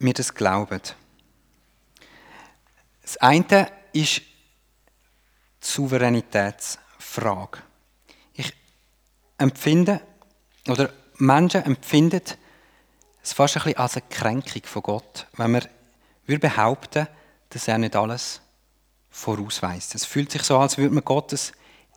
wir 0.00 0.12
das 0.12 0.34
glauben. 0.34 0.80
Das 3.10 3.16
eine 3.22 3.66
ist 3.92 4.18
die 4.18 5.66
Souveränitätsfrage. 5.66 7.58
Ich 8.34 8.52
empfinde, 9.36 10.00
oder 10.68 10.90
Menschen 11.16 11.64
empfinden 11.64 12.22
es 13.20 13.32
fast 13.32 13.56
ein 13.56 13.64
bisschen 13.64 13.78
als 13.78 13.96
eine 13.96 14.04
Kränkung 14.08 14.62
von 14.62 14.82
Gott, 14.82 15.26
wenn 15.36 15.60
wir, 16.26 16.38
behaupten, 16.38 17.08
dass 17.48 17.66
er 17.66 17.78
nicht 17.78 17.96
alles 17.96 18.40
vorausweist. 19.10 19.96
Es 19.96 20.04
fühlt 20.04 20.30
sich 20.30 20.44
so 20.44 20.58
als 20.58 20.78
würde 20.78 20.94
man 20.94 21.04
Gottes 21.04 21.50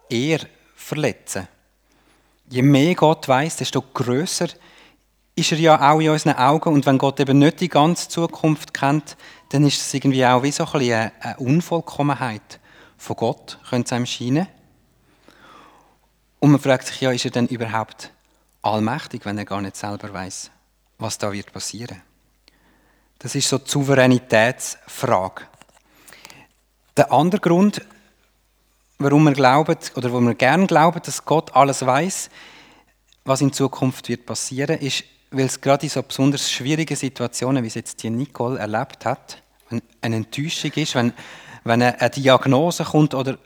eher 0.10 0.40
verletzen. 0.76 1.48
Je 2.50 2.64
mehr 2.64 2.96
Gott 2.96 3.28
weiß, 3.28 3.58
desto 3.58 3.84
größer 3.84 4.46
ist 4.46 4.58
er 5.36 5.60
ja 5.60 5.92
auch 5.92 6.00
in 6.00 6.10
unseren 6.10 6.36
Augen. 6.36 6.74
Und 6.74 6.86
wenn 6.86 6.98
Gott 6.98 7.20
eben 7.20 7.40
nicht 7.40 7.60
die 7.60 7.70
ganze 7.70 8.10
Zukunft 8.10 8.74
kennt, 8.74 9.18
dann 9.50 9.66
ist 9.66 9.82
es 9.82 9.94
irgendwie 9.94 10.26
auch 10.26 10.44
wie 10.44 10.52
so 10.52 10.66
ein 10.66 10.72
bisschen 10.72 11.12
eine 11.20 11.38
Unvollkommenheit 11.38 12.60
von 12.98 13.16
Gott, 13.16 13.60
könnte 13.70 13.88
es 13.88 13.94
einem 13.94 14.06
scheinen. 14.06 14.48
Und 16.40 16.52
man 16.52 16.60
fragt 16.60 16.88
sich 16.88 17.02
ja, 17.02 17.12
ist 17.12 17.26
er 17.26 17.32
denn 17.32 17.48
überhaupt 17.48 18.12
allmächtig, 18.62 19.26
wenn 19.26 19.38
er 19.38 19.46
gar 19.46 19.62
nicht 19.62 19.76
selber 19.76 20.14
weiß, 20.14 20.52
was 20.98 21.18
da 21.18 21.32
wird 21.32 21.52
passieren? 21.52 22.02
Das 23.20 23.36
ist 23.36 23.48
so 23.48 23.58
die 23.58 23.70
Souveränitätsfrage. 23.70 25.44
Der 26.98 27.12
andere 27.12 27.40
Grund, 27.40 27.82
warum 29.00 29.24
wir 29.24 29.34
glauben 29.34 29.78
oder 29.96 30.12
warum 30.12 30.28
wir 30.28 30.36
gerne 30.36 30.68
glauben, 30.68 31.02
dass 31.04 31.24
Gott 31.26 31.56
alles 31.56 31.86
weiß, 31.86 32.30
was 33.26 33.42
in 33.42 33.54
Zukunft 33.54 34.10
wird 34.10 34.26
passieren, 34.26 34.80
ist, 34.80 35.06
weil 35.34 35.46
es 35.46 35.60
gerade 35.60 35.84
in 35.84 35.90
so 35.90 36.02
besonders 36.02 36.50
schwierigen 36.50 36.96
Situationen, 36.96 37.64
wie 37.64 37.68
es 37.68 37.76
jetzt 37.76 38.02
die 38.02 38.10
Nicole 38.10 38.60
erlebt 38.60 39.06
hat, 39.06 39.42
eine 40.02 40.16
Enttäuschung 40.16 40.72
ist, 40.76 40.96
wenn 40.96 41.14
wenn 41.64 41.82
eine 41.82 42.10
Diagnose 42.10 42.84
kommt 42.84 43.14
oder 43.14 43.38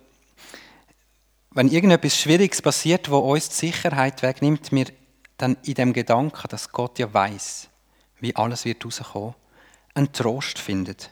wenn 1.52 1.70
irgendetwas 1.70 2.20
Schwieriges 2.20 2.62
passiert, 2.62 3.10
wo 3.10 3.18
uns 3.18 3.50
die 3.50 3.68
Sicherheit 3.68 4.22
wegnimmt, 4.22 4.72
wir 4.72 4.86
dann 5.38 5.58
in 5.64 5.76
dem 5.76 5.94
Gedanken, 5.94 6.48
dass 6.50 6.72
Gott 6.72 7.00
ja 7.00 7.12
weiß, 7.14 7.70
wie 8.20 8.36
alles 8.36 8.66
wird 8.66 8.84
rauskommen, 8.86 9.36
einen 9.94 10.12
Trost 10.12 10.60
findet. 10.60 11.12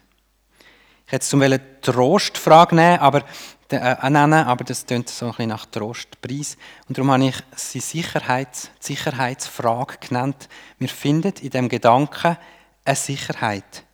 Ich 1.05 1.11
hätte 1.11 1.25
zum 1.25 1.41
eine 1.41 1.81
Trostfrage 1.81 2.75
nehmen, 2.75 2.99
aber, 2.99 3.23
nennen, 3.71 4.33
aber 4.33 4.63
das 4.63 4.85
klingt 4.85 5.09
so 5.09 5.25
ein 5.25 5.31
bisschen 5.31 5.49
nach 5.49 5.65
Trostpreis. 5.65 6.57
Und 6.87 6.97
darum 6.97 7.11
habe 7.11 7.25
ich 7.25 7.35
sie 7.55 7.79
Sicherheits, 7.79 8.69
Sicherheitsfrage 8.79 9.97
genannt. 9.99 10.49
Wir 10.77 10.89
finden 10.89 11.33
in 11.41 11.49
dem 11.49 11.69
Gedanken 11.69 12.37
eine 12.83 12.95
Sicherheit 12.95 13.85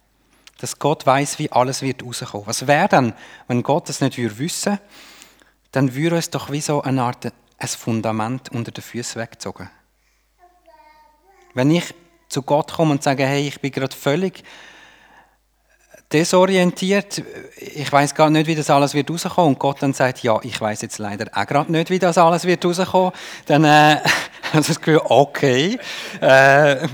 dass 0.62 0.78
Gott 0.78 1.08
weiß, 1.08 1.40
wie 1.40 1.51
alles 1.51 1.82
wird 1.82 2.04
rauskommen. 2.04 2.46
Was 2.46 2.68
wäre 2.68 2.88
dann, 2.88 3.13
wenn 3.48 3.63
Gott 3.63 3.90
das 3.90 4.00
nicht 4.00 4.18
würde 4.18 4.38
wissen? 4.38 4.78
Dann 5.72 5.96
würde 5.96 6.18
uns 6.18 6.30
doch 6.30 6.51
wie 6.51 6.62
so 6.62 6.84
eine 6.84 7.01
Art 7.01 7.25
ein 7.25 7.68
Fundament 7.68 8.50
unter 8.50 8.72
den 8.72 8.84
Füßen 8.84 9.20
weggezogen. 9.20 9.72
Wenn 11.56 11.72
ich 11.72 11.96
zu 12.30 12.44
Gott 12.44 12.74
komme 12.74 12.92
und 12.92 13.01
sage, 13.01 13.25
hey, 13.25 13.48
ich 13.48 13.60
bin 13.60 13.72
gerade 13.72 13.96
völlig 13.96 14.44
desorientiert, 16.12 17.24
ich 17.58 17.91
weiß 17.91 18.15
gar 18.15 18.30
nicht, 18.30 18.48
wie 18.48 18.56
das 18.56 18.70
alles 18.70 18.94
wird 18.94 19.10
rauskommen 19.10 19.53
und 19.53 19.60
Gott 19.60 19.82
dann 19.82 19.94
sagt, 19.94 20.24
ja, 20.24 20.39
ich 20.44 20.60
weiß 20.60 20.82
jetzt 20.82 20.98
leider 20.98 21.25
auch 21.34 21.46
gerade 21.46 21.72
nicht, 21.72 21.89
wie 21.89 22.00
das 22.00 22.18
alles 22.18 22.46
wird 22.46 22.65
rauskommen, 22.65 23.12
dann 23.46 23.63
äh, 23.63 23.98
also 24.53 24.68
das 24.68 24.80
Gefühl, 24.80 25.01
okay, 25.06 25.80
äh, 26.20 26.88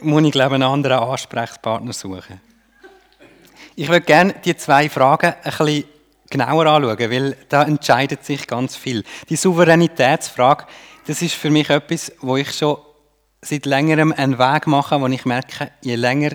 muss 0.00 0.24
ich 0.24 0.32
glaube 0.32 0.54
einen 0.54 0.64
anderen 0.64 0.98
Ansprechpartner 0.98 1.92
suchen. 1.92 2.40
Ich 3.76 3.88
würde 3.88 4.04
gerne 4.04 4.34
die 4.44 4.56
zwei 4.56 4.88
Fragen 4.88 5.34
ein 5.42 5.50
bisschen 5.50 5.84
genauer 6.30 6.66
anschauen, 6.66 7.10
weil 7.10 7.36
da 7.48 7.64
entscheidet 7.64 8.24
sich 8.24 8.46
ganz 8.46 8.76
viel. 8.76 9.04
Die 9.28 9.36
Souveränitätsfrage, 9.36 10.66
das 11.06 11.22
ist 11.22 11.34
für 11.34 11.50
mich 11.50 11.70
etwas, 11.70 12.12
wo 12.20 12.36
ich 12.36 12.52
schon 12.52 12.78
seit 13.42 13.66
längerem 13.66 14.12
einen 14.12 14.38
Weg 14.38 14.66
mache, 14.66 15.00
wo 15.00 15.06
ich 15.06 15.24
merke, 15.24 15.70
je 15.82 15.96
länger 15.96 16.30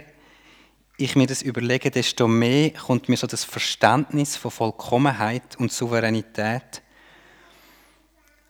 ich 0.98 1.16
mir 1.16 1.28
das 1.28 1.42
überlege, 1.42 1.92
desto 1.92 2.28
mehr 2.28 2.72
kommt 2.72 3.10
mir 3.10 3.18
so 3.18 3.28
das 3.28 3.44
Verständnis 3.44 4.38
von 4.38 4.52
Vollkommenheit 4.52 5.58
und 5.58 5.72
Souveränität 5.72 6.82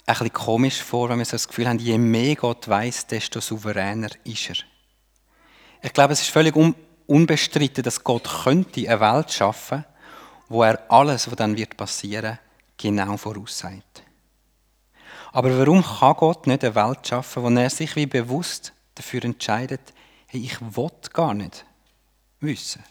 ein 0.07 0.13
bisschen 0.13 0.33
komisch 0.33 0.81
vor, 0.81 1.09
wenn 1.09 1.17
wir 1.17 1.25
so 1.25 1.31
das 1.31 1.47
Gefühl 1.47 1.67
haben, 1.67 1.79
je 1.79 1.97
mehr 1.97 2.35
Gott 2.35 2.67
weiß, 2.67 3.07
desto 3.07 3.41
souveräner 3.41 4.09
ist 4.23 4.49
er. 4.49 4.55
Ich 5.81 5.93
glaube, 5.93 6.13
es 6.13 6.21
ist 6.21 6.29
völlig 6.29 6.55
un 6.55 6.75
unbestritten, 7.07 7.83
dass 7.83 8.03
Gott 8.03 8.27
könnte 8.43 8.89
eine 8.89 8.99
Welt 8.99 9.31
schaffen, 9.31 9.85
wo 10.49 10.63
er 10.63 10.91
alles, 10.91 11.27
was 11.27 11.35
dann 11.35 11.55
wird 11.55 11.77
passieren, 11.77 12.39
genau 12.77 13.15
voraussagt. 13.17 14.03
Aber 15.31 15.55
warum 15.59 15.83
kann 15.83 16.15
Gott 16.15 16.47
nicht 16.47 16.63
eine 16.63 16.73
Welt 16.73 17.07
schaffen, 17.07 17.43
wo 17.43 17.49
er 17.49 17.69
sich 17.69 17.95
wie 17.95 18.07
bewusst 18.07 18.73
dafür 18.95 19.23
entscheidet, 19.23 19.93
hey, 20.27 20.41
ich 20.41 20.59
will 20.61 20.89
gar 21.13 21.35
nicht 21.35 21.63
wissen, 22.45 22.83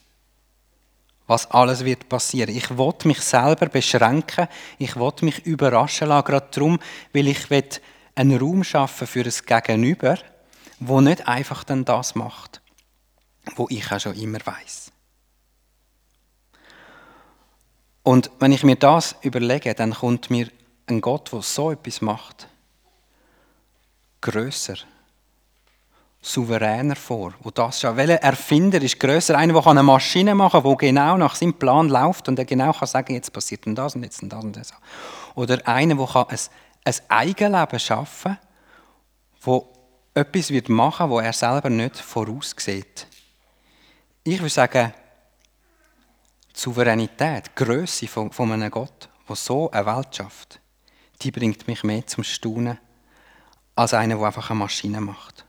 was 1.26 1.50
alles 1.50 1.84
wird 1.84 2.08
passieren. 2.08 2.54
Ich 2.54 2.76
will 2.76 2.94
mich 3.04 3.20
selber 3.20 3.66
beschränken, 3.66 4.49
ich 4.78 4.96
will 4.96 5.12
mich 5.23 5.46
überraschen 5.46 6.08
lassen, 6.08 6.26
gerade 6.26 6.49
darum, 6.50 6.78
weil 7.12 7.28
ich 7.28 7.50
einen 8.14 8.38
Raum 8.38 8.62
schaffen 8.64 9.06
für 9.06 9.25
ein 9.25 9.64
Gegenüber, 9.64 10.18
wo 10.78 11.00
nicht 11.00 11.26
einfach 11.26 11.64
dann 11.64 11.84
das 11.84 12.14
macht, 12.14 12.61
wo 13.56 13.66
ich 13.70 13.90
auch 13.90 14.00
schon 14.00 14.14
immer 14.14 14.38
weiß. 14.44 14.92
Und 18.02 18.30
wenn 18.38 18.52
ich 18.52 18.62
mir 18.62 18.76
das 18.76 19.16
überlege, 19.23 19.75
dann 19.75 19.94
kommt 19.94 20.30
mir 20.30 20.50
ein 20.87 21.00
Gott, 21.00 21.32
der 21.32 21.40
so 21.40 21.70
etwas 21.70 22.02
macht, 22.02 22.49
größer, 24.20 24.76
souveräner 26.25 26.97
vor. 26.97 27.35
Wo 27.43 27.50
das 27.50 27.81
schon, 27.81 27.97
welcher 27.97 28.23
Erfinder 28.23 28.81
ist 28.81 28.99
größer? 28.99 29.37
Einer, 29.37 29.52
der 29.52 29.66
eine 29.66 29.83
Maschine 29.83 30.35
machen 30.35 30.62
kann, 30.62 30.71
die 30.71 30.87
genau 30.87 31.16
nach 31.19 31.35
seinem 31.35 31.54
Plan 31.54 31.88
läuft 31.88 32.28
und 32.28 32.37
der 32.37 32.47
genau 32.47 32.73
kann 32.73 32.88
sagen, 32.88 33.14
jetzt 33.14 33.33
passiert 33.33 33.66
denn 33.66 33.75
das 33.75 33.95
und 33.95 34.04
jetzt 34.04 34.23
und 34.23 34.31
das 34.31 34.43
und 34.43 34.57
das. 34.57 34.75
Oder 35.35 35.59
einer, 35.69 35.95
der 35.95 36.26
ein, 36.28 36.38
ein 36.85 36.95
Eigenleben 37.09 37.78
schaffen 37.78 38.37
kann, 38.37 38.49
wo 39.43 39.69
etwas 40.14 40.50
wird 40.50 40.71
machen, 40.71 41.11
wo 41.11 41.21
er 41.21 41.33
selber 41.33 41.69
nicht 41.69 41.99
voraussieht. 41.99 43.07
Ich 44.23 44.38
würde 44.40 44.49
sagen, 44.49 44.95
die 46.57 46.61
Souveränität, 46.61 47.47
die 47.49 47.64
Grösse 47.64 48.09
von, 48.09 48.33
von 48.33 48.50
einem 48.50 48.71
Gott, 48.71 49.11
der 49.28 49.37
so 49.37 49.71
eine 49.71 49.85
Welt 49.85 50.16
schafft, 50.16 50.61
die 51.21 51.31
bringt 51.31 51.69
mich 51.69 51.85
mehr 51.85 52.07
zum 52.07 52.25
Staunen 52.25 52.78
als 53.75 53.93
einer, 53.93 54.16
der 54.16 54.26
einfach 54.26 54.49
eine 54.49 54.61
Maschine 54.61 55.02
macht. 55.02 55.43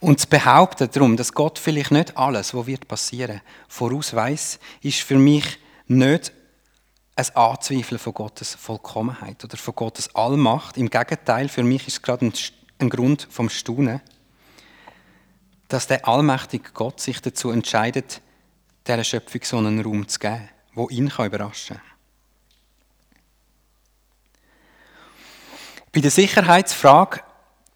Und 0.00 0.18
zu 0.18 0.28
behaupten 0.28 0.90
darum, 0.90 1.16
dass 1.16 1.32
Gott 1.32 1.58
vielleicht 1.58 1.90
nicht 1.90 2.16
alles, 2.16 2.54
was 2.54 2.66
wird 2.66 2.88
passieren, 2.88 3.42
voraus 3.68 4.14
weiß, 4.14 4.58
ist 4.82 5.00
für 5.00 5.18
mich 5.18 5.58
nicht 5.86 6.32
ein 7.16 7.36
Anzweifeln 7.36 7.98
von 7.98 8.14
Gottes 8.14 8.54
Vollkommenheit 8.54 9.44
oder 9.44 9.58
von 9.58 9.74
Gottes 9.74 10.14
Allmacht. 10.14 10.78
Im 10.78 10.88
Gegenteil, 10.88 11.48
für 11.48 11.62
mich 11.62 11.86
ist 11.86 11.98
es 11.98 12.02
gerade 12.02 12.32
ein, 12.78 12.88
Grund 12.88 13.28
vom 13.30 13.50
Staunen 13.50 14.00
dass 15.70 15.86
der 15.86 16.06
allmächtige 16.06 16.70
Gott 16.74 17.00
sich 17.00 17.22
dazu 17.22 17.50
entscheidet, 17.50 18.20
dieser 18.86 19.04
Schöpfung 19.04 19.42
so 19.44 19.58
einen 19.58 19.80
Raum 19.80 20.06
zu 20.08 20.18
geben, 20.18 20.48
wo 20.74 20.88
ihn 20.88 21.06
überraschen 21.06 21.76
kann. 21.76 21.86
Bei 25.92 26.00
der 26.00 26.10
Sicherheitsfrage, 26.10 27.20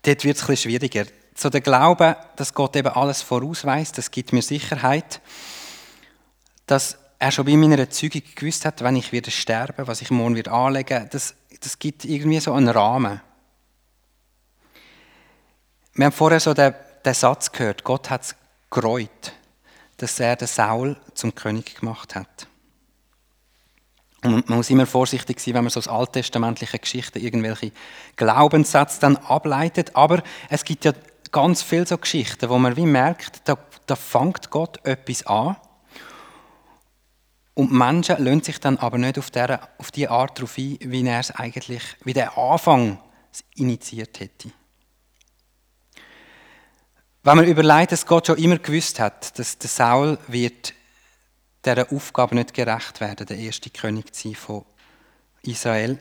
wird 0.05 0.25
es 0.49 0.61
schwieriger. 0.61 1.07
So 1.35 1.51
der 1.51 1.61
Glaube, 1.61 2.17
dass 2.37 2.55
Gott 2.55 2.77
eben 2.77 2.89
alles 2.89 3.23
vorausweist, 3.23 3.99
das 3.99 4.11
gibt 4.11 4.33
mir 4.33 4.43
Sicherheit. 4.43 5.21
dass 6.67 6.99
er 7.19 7.31
schon 7.31 7.47
bei 7.47 7.57
meiner 7.57 7.89
Zeugung 7.91 8.23
gewusst 8.35 8.65
hat, 8.65 8.83
wenn 8.83 8.97
ich 8.97 9.13
wieder 9.13 9.31
sterbe, 9.31 9.87
was 9.87 10.03
ich 10.03 10.11
morgen 10.11 10.37
wieder 10.37 10.53
anlegen, 10.53 11.09
das, 11.11 11.35
das 11.61 11.79
gibt 11.79 12.05
irgendwie 12.05 12.41
so 12.41 12.53
einen 12.53 12.69
Rahmen. 12.69 13.21
Wir 15.95 16.07
haben 16.07 16.13
vorher 16.13 16.41
so 16.41 16.55
den, 16.55 16.75
den 17.05 17.15
Satz 17.15 17.53
gehört, 17.53 17.85
Gott 17.85 18.11
hat 18.11 18.23
es 18.23 18.37
gereut, 18.71 19.33
dass 19.99 20.19
er 20.19 20.37
den 20.37 20.49
Saul 20.49 20.97
zum 21.15 21.35
König 21.35 21.77
gemacht 21.77 22.15
hat. 22.15 22.49
Und 24.23 24.49
man 24.49 24.59
muss 24.59 24.71
immer 24.71 24.87
vorsichtig 24.87 25.39
sein, 25.39 25.55
wenn 25.55 25.65
man 25.65 25.71
so 25.71 25.79
aus 25.79 25.87
alttestamentlichen 25.87 26.81
Geschichten 26.81 27.21
irgendwelche 27.21 27.73
Glaubenssätze 28.17 28.99
dann 28.99 29.19
ableitet. 29.19 29.95
Aber 29.95 30.23
es 30.49 30.65
gibt 30.65 30.87
ja 30.87 30.95
ganz 31.35 31.63
viele 31.63 31.85
so 31.85 31.99
Geschichten, 31.99 32.49
wo 32.49 32.59
man 32.59 32.77
wie 32.77 32.87
merkt, 32.87 33.43
da, 33.49 33.59
da 33.87 33.97
fängt 33.97 34.51
Gott 34.51 34.79
etwas 34.87 35.27
an. 35.27 35.57
Und 37.55 37.73
Menschen 37.73 38.25
lassen 38.25 38.43
sich 38.43 38.61
dann 38.61 38.79
aber 38.79 38.99
nicht 38.99 39.19
auf, 39.19 39.33
der, 39.33 39.69
auf 39.79 39.91
die 39.91 40.09
Art 40.09 40.39
darauf 40.39 40.57
ein, 40.57 40.79
wie 40.81 41.05
er 41.05 41.19
es 41.19 41.33
eigentlich, 41.33 41.83
wie 42.05 42.13
der 42.13 42.39
Anfang 42.39 42.99
initiiert 43.57 44.21
hätte. 44.21 44.53
Wenn 47.25 47.37
man 47.37 47.47
überlegt, 47.47 47.91
dass 47.91 48.07
Gott 48.07 48.29
schon 48.29 48.39
immer 48.39 48.59
gewusst 48.59 49.01
hat, 49.01 49.37
dass 49.37 49.59
der 49.59 49.71
Saul 49.71 50.19
wird 50.29 50.73
dieser 51.65 51.91
Aufgabe 51.91 52.37
nicht 52.37 52.55
gerecht 52.55 53.01
werden, 53.01 53.27
der 53.27 53.39
erste 53.39 53.71
König 53.71 54.15
zu 54.15 54.29
sein 54.29 54.35
von 54.37 54.65
Israel, 55.43 55.99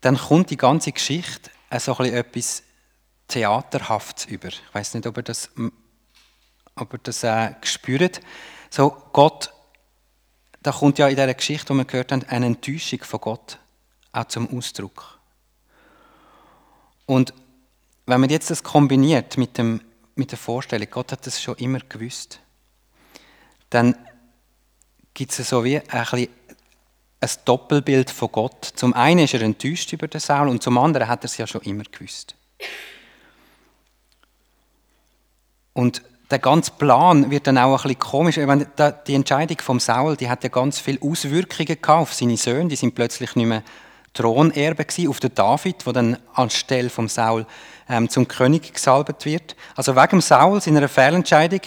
dann 0.00 0.16
kommt 0.16 0.50
die 0.50 0.56
ganze 0.56 0.92
Geschichte 0.92 1.50
so 1.78 1.96
ein 1.98 2.12
etwas 2.12 2.62
Theaterhaftes 3.28 4.26
über. 4.26 4.48
Ich 4.48 4.62
weiß 4.72 4.94
nicht, 4.94 5.06
ob 5.06 5.16
ihr 5.16 5.22
das, 5.22 5.50
ob 6.76 6.92
ihr 6.92 7.00
das 7.02 7.22
äh, 7.24 7.54
gespürt. 7.60 8.20
So, 8.70 8.96
Gott, 9.12 9.52
da 10.62 10.72
kommt 10.72 10.98
ja 10.98 11.08
in 11.08 11.16
dieser 11.16 11.34
Geschichte, 11.34 11.72
die 11.72 11.78
wir 11.78 11.84
gehört 11.84 12.12
haben, 12.12 12.24
eine 12.24 12.46
Enttäuschung 12.46 13.02
von 13.02 13.20
Gott 13.20 13.58
auch 14.12 14.26
zum 14.26 14.56
Ausdruck. 14.56 15.18
Und 17.06 17.34
wenn 18.06 18.20
man 18.20 18.30
jetzt 18.30 18.50
das 18.50 18.62
kombiniert 18.62 19.38
mit, 19.38 19.58
dem, 19.58 19.80
mit 20.14 20.30
der 20.30 20.38
Vorstellung, 20.38 20.88
Gott 20.90 21.12
hat 21.12 21.26
das 21.26 21.42
schon 21.42 21.56
immer 21.56 21.80
gewusst, 21.80 22.40
dann 23.70 23.96
gibt 25.14 25.36
es 25.36 25.48
so 25.48 25.64
wie 25.64 25.80
ein, 25.80 26.28
ein 27.20 27.30
Doppelbild 27.44 28.10
von 28.10 28.30
Gott. 28.32 28.64
Zum 28.64 28.94
einen 28.94 29.20
ist 29.20 29.34
er 29.34 29.42
enttäuscht 29.42 29.92
über 29.92 30.08
den 30.08 30.20
Saul 30.20 30.48
und 30.48 30.62
zum 30.62 30.78
anderen 30.78 31.08
hat 31.08 31.22
er 31.22 31.26
es 31.26 31.36
ja 31.36 31.46
schon 31.46 31.62
immer 31.62 31.84
gewusst. 31.84 32.36
Und 35.72 36.02
der 36.30 36.38
ganze 36.38 36.70
Plan 36.72 37.30
wird 37.30 37.46
dann 37.46 37.58
auch 37.58 37.70
ein 37.70 37.76
bisschen 37.82 37.98
komisch. 37.98 38.36
Meine, 38.38 38.66
die 39.06 39.14
Entscheidung 39.14 39.58
vom 39.60 39.80
Saul, 39.80 40.16
die 40.16 40.30
hat 40.30 40.42
ja 40.42 40.48
ganz 40.48 40.78
viele 40.78 41.00
Auswirkungen 41.02 41.66
gehabt 41.80 41.88
auf 41.88 42.14
seine 42.14 42.36
Söhne. 42.36 42.68
Die 42.68 42.76
sind 42.76 42.94
plötzlich 42.94 43.36
nicht 43.36 43.46
mehr 43.46 43.62
Thronerbe 44.14 44.84
gewesen, 44.84 45.08
auf 45.08 45.20
den 45.20 45.34
David, 45.34 45.84
der 45.86 45.92
dann 45.92 46.18
anstelle 46.34 46.90
vom 46.90 47.08
Saul 47.08 47.46
ähm, 47.88 48.08
zum 48.08 48.28
König 48.28 48.72
gesalbt 48.72 49.24
wird. 49.24 49.56
Also 49.74 49.96
wegen 49.96 50.20
Saul, 50.20 50.60
seiner 50.60 50.88
Fehlentscheidung, 50.88 51.60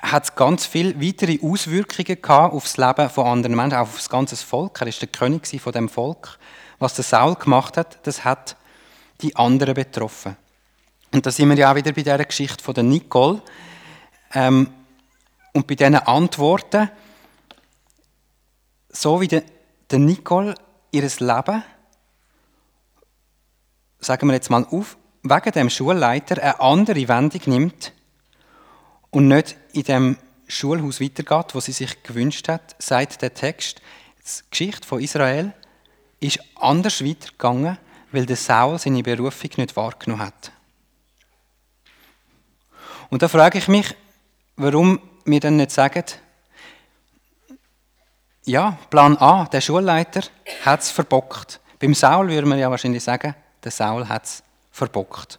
hat 0.00 0.24
es 0.24 0.34
ganz 0.34 0.66
viele 0.66 1.00
weitere 1.00 1.38
Auswirkungen 1.42 2.20
gehabt 2.20 2.54
auf 2.54 2.64
das 2.64 2.76
Leben 2.76 3.10
von 3.10 3.26
anderen 3.26 3.56
Menschen, 3.56 3.76
auch 3.76 3.82
auf 3.82 3.96
das 3.96 4.08
ganze 4.08 4.36
Volk. 4.36 4.80
Er 4.80 4.86
ist 4.86 5.00
der 5.00 5.08
König 5.08 5.60
von 5.60 5.72
dem 5.72 5.88
Volk. 5.88 6.38
Was 6.78 6.94
der 6.94 7.04
Saul 7.04 7.34
gemacht 7.34 7.76
hat, 7.76 7.98
das 8.02 8.24
hat 8.24 8.56
die 9.22 9.34
anderen 9.36 9.74
betroffen. 9.74 10.36
Und 11.16 11.24
da 11.24 11.30
sind 11.30 11.48
wir 11.48 11.56
ja 11.56 11.72
auch 11.72 11.76
wieder 11.76 11.92
bei 11.92 12.02
der 12.02 12.22
Geschichte 12.26 12.62
von 12.62 12.74
der 12.74 12.84
Nicole. 12.84 13.40
Ähm, 14.34 14.68
und 15.54 15.66
bei 15.66 15.74
diesen 15.74 15.94
Antworten, 15.94 16.90
so 18.90 19.18
wie 19.22 19.26
der, 19.26 19.42
der 19.90 19.98
Nicole 19.98 20.54
ihr 20.90 21.00
Leben, 21.00 21.62
sagen 23.98 24.26
wir 24.26 24.34
jetzt 24.34 24.50
mal 24.50 24.66
auf, 24.70 24.98
wegen 25.22 25.52
dem 25.52 25.70
Schulleiter 25.70 26.42
eine 26.42 26.60
andere 26.60 27.08
Wendung 27.08 27.40
nimmt, 27.46 27.92
und 29.08 29.28
nicht 29.28 29.56
in 29.72 29.84
dem 29.84 30.18
Schulhaus 30.48 31.00
weitergeht, 31.00 31.54
wo 31.54 31.60
sie 31.60 31.72
sich 31.72 32.02
gewünscht 32.02 32.46
hat, 32.48 32.76
sagt 32.78 33.22
der 33.22 33.32
Text, 33.32 33.80
die 34.18 34.50
Geschichte 34.50 34.86
von 34.86 35.00
Israel 35.00 35.54
ist 36.20 36.40
anders 36.56 37.02
weitergegangen, 37.02 37.78
weil 38.12 38.26
der 38.26 38.36
Saul 38.36 38.78
seine 38.78 39.02
Berufung 39.02 39.50
nicht 39.56 39.76
wahrgenommen 39.76 40.26
hat. 40.26 40.52
Und 43.10 43.22
da 43.22 43.28
frage 43.28 43.58
ich 43.58 43.68
mich, 43.68 43.94
warum 44.56 45.00
wir 45.24 45.40
dann 45.40 45.56
nicht 45.56 45.70
sagen, 45.70 46.04
ja, 48.44 48.78
Plan 48.90 49.16
A, 49.18 49.44
der 49.46 49.60
Schulleiter 49.60 50.22
hat 50.64 50.80
es 50.80 50.90
verbockt. 50.90 51.60
Beim 51.80 51.94
Saul 51.94 52.28
würde 52.28 52.46
man 52.46 52.58
ja 52.58 52.70
wahrscheinlich 52.70 53.02
sagen, 53.02 53.34
der 53.62 53.72
Saul 53.72 54.08
hat 54.08 54.24
es 54.24 54.42
verbockt. 54.70 55.38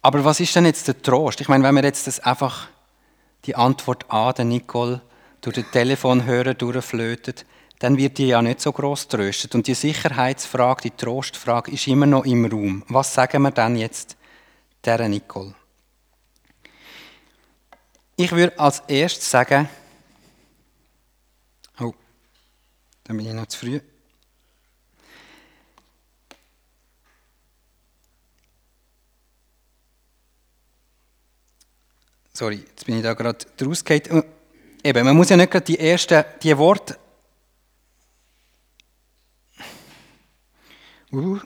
Aber 0.00 0.24
was 0.24 0.40
ist 0.40 0.54
denn 0.54 0.66
jetzt 0.66 0.88
der 0.88 1.00
Trost? 1.00 1.40
Ich 1.40 1.48
meine, 1.48 1.64
wenn 1.64 1.74
wir 1.74 1.84
jetzt 1.84 2.06
das 2.06 2.20
einfach 2.20 2.68
die 3.44 3.56
Antwort 3.56 4.10
A, 4.10 4.32
der 4.32 4.44
Nicole, 4.44 5.00
durch 5.40 5.56
den 5.56 5.70
Telefonhörer 5.70 6.54
durchflötet, 6.54 7.44
dann 7.84 7.98
wird 7.98 8.16
die 8.16 8.28
ja 8.28 8.40
nicht 8.40 8.62
so 8.62 8.72
groß 8.72 9.08
tröstet. 9.08 9.54
Und 9.54 9.66
die 9.66 9.74
Sicherheitsfrage, 9.74 10.84
die 10.84 10.90
Trostfrage 10.92 11.70
ist 11.70 11.86
immer 11.86 12.06
noch 12.06 12.24
im 12.24 12.46
Raum. 12.46 12.82
Was 12.88 13.12
sagen 13.12 13.42
wir 13.42 13.50
dann 13.50 13.76
jetzt 13.76 14.16
der 14.86 15.06
Nicole? 15.06 15.54
Ich 18.16 18.32
würde 18.32 18.58
als 18.58 18.80
erstes 18.88 19.30
sagen, 19.30 19.68
oh, 21.78 21.92
da 23.04 23.12
bin 23.12 23.26
ich 23.26 23.34
noch 23.34 23.48
zu 23.48 23.58
früh. 23.58 23.80
Sorry, 32.32 32.64
jetzt 32.66 32.86
bin 32.86 32.96
ich 32.96 33.02
da 33.02 33.12
gerade 33.12 33.44
rausgefallen. 33.62 34.24
Äh, 34.82 34.88
eben, 34.88 35.04
man 35.04 35.14
muss 35.14 35.28
ja 35.28 35.36
nicht 35.36 35.50
gerade 35.50 35.66
die 35.66 35.78
ersten, 35.78 36.24
die 36.42 36.56
Worte. 36.56 37.03
Uh, 41.14 41.38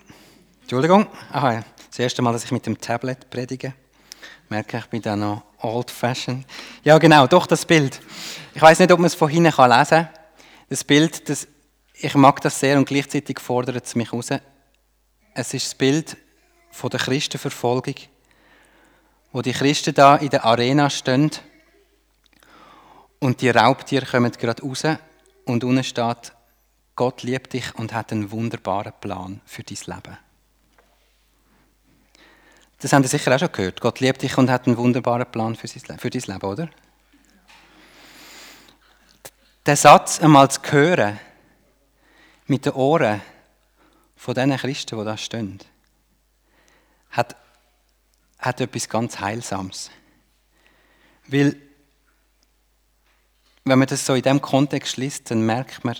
Entschuldigung. 0.62 1.06
Aha, 1.30 1.52
ja. 1.52 1.64
Das 1.90 1.98
erste 1.98 2.22
Mal, 2.22 2.32
dass 2.32 2.44
ich 2.44 2.52
mit 2.52 2.64
dem 2.64 2.80
Tablet 2.80 3.28
predige. 3.28 3.74
Merke, 4.48 4.78
ich 4.78 4.86
bin 4.86 5.02
da 5.02 5.14
noch 5.14 5.42
old-fashioned. 5.60 6.46
Ja, 6.84 6.96
genau, 6.96 7.26
doch 7.26 7.46
das 7.46 7.66
Bild. 7.66 8.00
Ich 8.54 8.62
weiß 8.62 8.78
nicht, 8.78 8.90
ob 8.90 8.98
man 8.98 9.08
es 9.08 9.14
von 9.14 9.28
hinten 9.28 9.44
lesen 9.44 9.86
kann. 9.88 10.08
Das 10.70 10.84
Bild, 10.84 11.28
das, 11.28 11.46
ich 11.92 12.14
mag 12.14 12.40
das 12.40 12.58
sehr 12.58 12.78
und 12.78 12.88
gleichzeitig 12.88 13.40
fordert 13.40 13.84
es 13.84 13.94
mich 13.94 14.10
raus. 14.10 14.30
Es 15.34 15.52
ist 15.52 15.66
das 15.66 15.74
Bild 15.74 16.16
von 16.70 16.88
der 16.88 17.00
Christenverfolgung 17.00 17.94
wo 19.32 19.42
die 19.42 19.52
Christen 19.52 19.94
da 19.94 20.16
in 20.16 20.30
der 20.30 20.44
Arena 20.44 20.88
stehen 20.88 21.30
und 23.18 23.42
die 23.42 23.50
Raubtiere 23.50 24.06
kommen 24.06 24.32
gerade 24.32 24.62
raus 24.62 24.84
und 25.44 25.64
unten 25.64 25.84
steht, 25.84 26.32
Gott 26.98 27.22
liebt 27.22 27.52
dich 27.52 27.76
und 27.76 27.92
hat 27.92 28.10
einen 28.10 28.32
wunderbaren 28.32 28.92
Plan 29.00 29.40
für 29.46 29.62
dein 29.62 29.78
Leben. 29.86 30.18
Das 32.80 32.92
haben 32.92 33.04
Sie 33.04 33.08
sicher 33.08 33.32
auch 33.32 33.38
schon 33.38 33.52
gehört. 33.52 33.80
Gott 33.80 34.00
liebt 34.00 34.20
dich 34.20 34.36
und 34.36 34.50
hat 34.50 34.66
einen 34.66 34.76
wunderbaren 34.76 35.30
Plan 35.30 35.54
für, 35.54 35.68
dein 35.68 36.10
Leben, 36.10 36.42
oder? 36.42 36.68
Der 39.64 39.76
Satz 39.76 40.18
einmal 40.18 40.50
zu 40.50 40.60
hören, 40.72 41.20
mit 42.48 42.66
den 42.66 42.72
Ohren 42.72 43.20
von 44.16 44.34
diesen 44.34 44.56
Christen, 44.56 44.98
die 44.98 45.04
da 45.04 45.16
stehen, 45.16 45.60
hat 47.10 47.36
hat 48.40 48.60
etwas 48.60 48.88
ganz 48.88 49.20
Heilsames. 49.20 49.92
Weil, 51.28 51.54
wenn 53.64 53.78
man 53.78 53.86
das 53.86 54.04
so 54.04 54.14
in 54.14 54.22
diesem 54.22 54.42
Kontext 54.42 54.96
liest, 54.96 55.30
dann 55.30 55.42
merkt 55.42 55.84
man, 55.84 55.96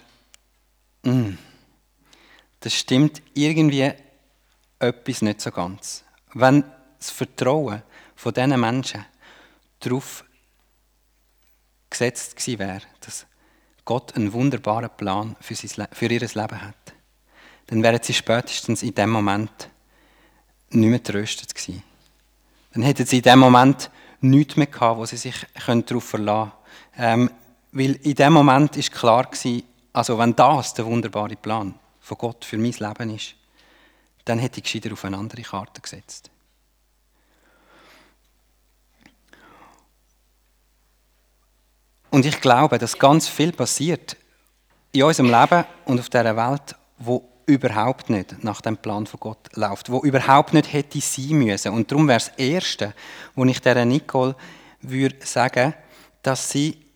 das 1.03 2.75
stimmt 2.75 3.23
irgendwie 3.35 3.93
etwas 4.79 5.23
nicht 5.23 5.41
so 5.41 5.51
ganz. 5.51 6.05
Wenn 6.35 6.65
das 6.99 7.11
Vertrauen 7.11 7.83
von 8.15 8.35
diesen 8.35 8.61
Menschen 8.61 9.05
darauf 9.81 10.25
gesetzt 11.91 12.37
gewesen 12.37 12.59
wäre, 12.59 12.83
dass 13.01 13.27
Gott 13.85 14.15
einen 14.15 14.33
wunderbaren 14.33 14.91
Plan 14.97 15.37
für 15.41 16.07
ihr 16.07 16.21
Leben 16.21 16.63
hat, 16.63 16.95
dann 17.69 17.83
wären 17.83 18.03
sie 18.03 18.15
spätestens 18.15 18.83
in 18.83 18.95
dem 18.95 19.11
Moment 19.11 19.71
nicht 20.71 20.89
mehr 20.91 21.03
tröstet 21.03 21.55
gewesen 21.55 21.83
dann 22.73 22.83
hätten 22.83 23.07
sie 23.07 23.17
in 23.17 23.23
dem 23.23 23.39
Moment 23.39 23.91
nichts 24.21 24.57
mehr 24.57 24.67
gehabt, 24.67 24.99
wo 24.99 25.05
sie 25.05 25.17
sich 25.17 25.35
darauf 25.67 26.05
verlassen 26.05 26.53
können. 26.95 27.23
Ähm, 27.23 27.31
weil 27.73 27.93
in 28.03 28.15
dem 28.15 28.33
Moment 28.33 28.77
ist 28.77 28.93
klar 28.93 29.25
gewesen, 29.25 29.63
also 29.99 30.17
wenn 30.17 30.37
das 30.37 30.75
der 30.75 30.87
wunderbare 30.87 31.35
Plan 31.35 31.75
von 31.99 32.19
Gott 32.19 32.45
für 32.45 32.57
mein 32.57 32.71
Leben 32.71 33.17
ist, 33.17 33.35
dann 34.25 34.39
hätte 34.39 34.59
ich 34.59 34.63
gescheiter 34.63 34.93
auf 34.93 35.05
eine 35.05 35.19
andere 35.19 35.43
Karte 35.43 35.81
gesetzt. 35.81 36.31
Und 42.11 42.25
ich 42.25 42.41
glaube, 42.41 42.79
dass 42.79 42.97
ganz 42.97 43.27
viel 43.27 43.51
passiert 43.51 44.17
in 44.93 45.03
unserem 45.03 45.33
Leben 45.33 45.65
und 45.87 45.99
auf 45.99 46.09
dieser 46.09 46.37
Welt, 46.37 46.77
wo 46.99 47.29
überhaupt 47.47 48.09
nicht 48.09 48.45
nach 48.45 48.61
dem 48.61 48.77
Plan 48.77 49.05
von 49.05 49.19
Gott 49.19 49.49
läuft, 49.57 49.91
wo 49.91 50.03
überhaupt 50.05 50.55
nicht 50.55 50.73
hätte 50.73 51.01
sein 51.01 51.39
müssen. 51.39 51.73
Und 51.73 51.91
darum 51.91 52.07
wäre 52.07 52.21
das 52.21 52.29
Erste, 52.37 52.95
wo 53.35 53.45
ich 53.47 53.61
der 53.61 53.85
Nicole 53.85 54.37
würde 54.81 55.27
sagen, 55.27 55.75
dass 56.23 56.51
sie 56.51 56.88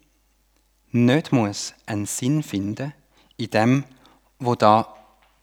nicht 0.92 1.32
muss 1.32 1.74
einen 1.86 2.06
Sinn 2.06 2.42
finden 2.42 2.92
in 3.36 3.50
dem, 3.50 3.84
was 4.38 4.58
da 4.58 4.94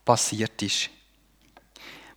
passiert 0.04 0.60
ist. 0.62 0.90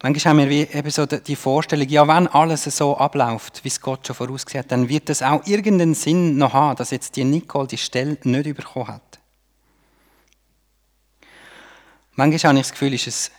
Manchmal 0.02 0.34
haben 0.34 0.50
wir 0.50 0.76
eben 0.76 0.90
so 0.90 1.06
die 1.06 1.36
Vorstellung, 1.36 1.88
ja, 1.88 2.06
wenn 2.06 2.28
alles 2.28 2.66
so 2.66 2.98
abläuft, 2.98 3.64
wie 3.64 3.70
es 3.70 3.80
Gott 3.80 4.06
schon 4.06 4.16
vorausgesehen 4.18 4.64
hat, 4.64 4.72
dann 4.72 4.90
wird 4.90 5.10
es 5.10 5.24
auch 5.24 5.46
irgendeinen 5.48 5.94
Sinn 5.94 6.38
noch 6.38 6.52
haben, 6.52 6.76
dass 6.76 6.92
jetzt 6.92 7.16
die 7.16 7.24
Nicole 7.24 7.68
die 7.68 7.78
Stelle 7.78 8.18
nicht 8.24 8.56
bekommen 8.56 8.90
hat. 8.90 9.20
Manchmal 12.16 12.50
habe 12.50 12.60
ich 12.60 12.66
das 12.66 12.72
Gefühl, 12.74 12.94
ist 12.94 13.08
es 13.08 13.32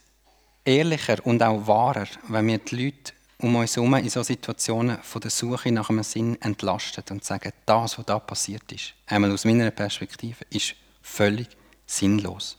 ehrlicher 0.65 1.19
und 1.25 1.43
auch 1.43 1.67
wahrer, 1.67 2.07
wenn 2.29 2.47
wir 2.47 2.59
die 2.59 2.85
Leute 2.85 3.13
um 3.45 3.57
uns 3.57 3.77
herum 3.77 3.95
in 3.95 4.09
solchen 4.09 4.29
Situationen 4.29 4.99
von 5.03 5.21
der 5.21 5.31
Suche 5.31 5.71
nach 5.71 5.91
einem 5.91 6.03
Sinn 6.03 6.41
entlastet 6.41 7.11
und 7.11 7.25
sagen, 7.25 7.53
das, 7.67 7.99
was 7.99 8.07
da 8.07 8.19
passiert 8.19 8.73
ist, 8.73 8.95
einmal 9.07 9.33
aus 9.33 9.45
meiner 9.45 9.71
Perspektive, 9.71 10.45
ist 10.51 10.75
völlig 11.03 11.49
sinnlos. 11.87 12.59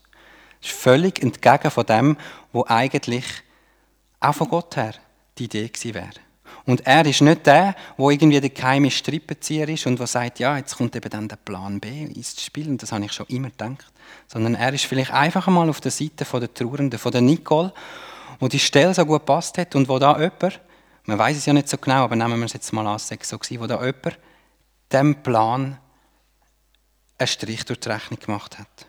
Es 0.61 0.69
ist 0.69 0.77
völlig 0.77 1.21
entgegen 1.21 1.71
von 1.71 1.85
dem, 1.85 2.17
was 2.53 2.67
eigentlich 2.67 3.25
auch 4.19 4.35
von 4.35 4.47
Gott 4.47 4.75
her 4.75 4.93
die 5.37 5.45
Idee 5.45 5.67
gewesen 5.67 5.95
wäre. 5.95 6.25
Und 6.65 6.85
er 6.85 7.05
ist 7.05 7.21
nicht 7.21 7.45
der, 7.45 7.75
wo 7.97 8.09
irgendwie 8.09 8.39
der 8.39 8.49
geheime 8.49 8.89
Strippenzieher 8.89 9.67
ist 9.69 9.85
und 9.87 9.99
der 9.99 10.07
sagt, 10.07 10.39
ja, 10.39 10.57
jetzt 10.57 10.77
kommt 10.77 10.95
eben 10.95 11.09
dann 11.09 11.27
der 11.27 11.35
Plan 11.35 11.79
B 11.79 12.05
ins 12.05 12.41
Spiel. 12.41 12.67
Und 12.69 12.81
das 12.81 12.91
habe 12.91 13.05
ich 13.05 13.11
schon 13.11 13.27
immer 13.27 13.49
gedacht. 13.49 13.85
Sondern 14.27 14.55
er 14.55 14.73
ist 14.73 14.85
vielleicht 14.85 15.11
einfach 15.11 15.47
einmal 15.47 15.69
auf 15.69 15.81
der 15.81 15.91
Seite 15.91 16.25
von 16.25 16.39
der 16.39 16.53
Trauernden, 16.53 16.97
von 16.97 17.11
der 17.11 17.21
Nicole, 17.21 17.73
wo 18.39 18.47
die 18.47 18.59
Stelle 18.59 18.93
so 18.93 19.05
gut 19.05 19.25
passt 19.25 19.57
hat 19.57 19.75
und 19.75 19.87
wo 19.89 19.99
da 19.99 20.13
jemand, 20.19 20.59
man 21.05 21.19
weiß 21.19 21.37
es 21.37 21.45
ja 21.45 21.53
nicht 21.53 21.69
so 21.69 21.77
genau, 21.77 22.03
aber 22.03 22.15
nehmen 22.15 22.39
wir 22.39 22.45
es 22.45 22.53
jetzt 22.53 22.73
mal 22.73 22.85
an, 22.87 22.95
es 22.95 23.07
so 23.07 23.37
gewesen, 23.37 23.61
wo 23.61 23.67
da 23.67 23.83
jemand 23.83 24.19
dem 24.91 25.23
Plan 25.23 25.77
einen 27.17 27.27
Strich 27.27 27.65
durch 27.65 27.79
die 27.79 27.89
Rechnung 27.89 28.19
gemacht 28.19 28.59
hat. 28.59 28.87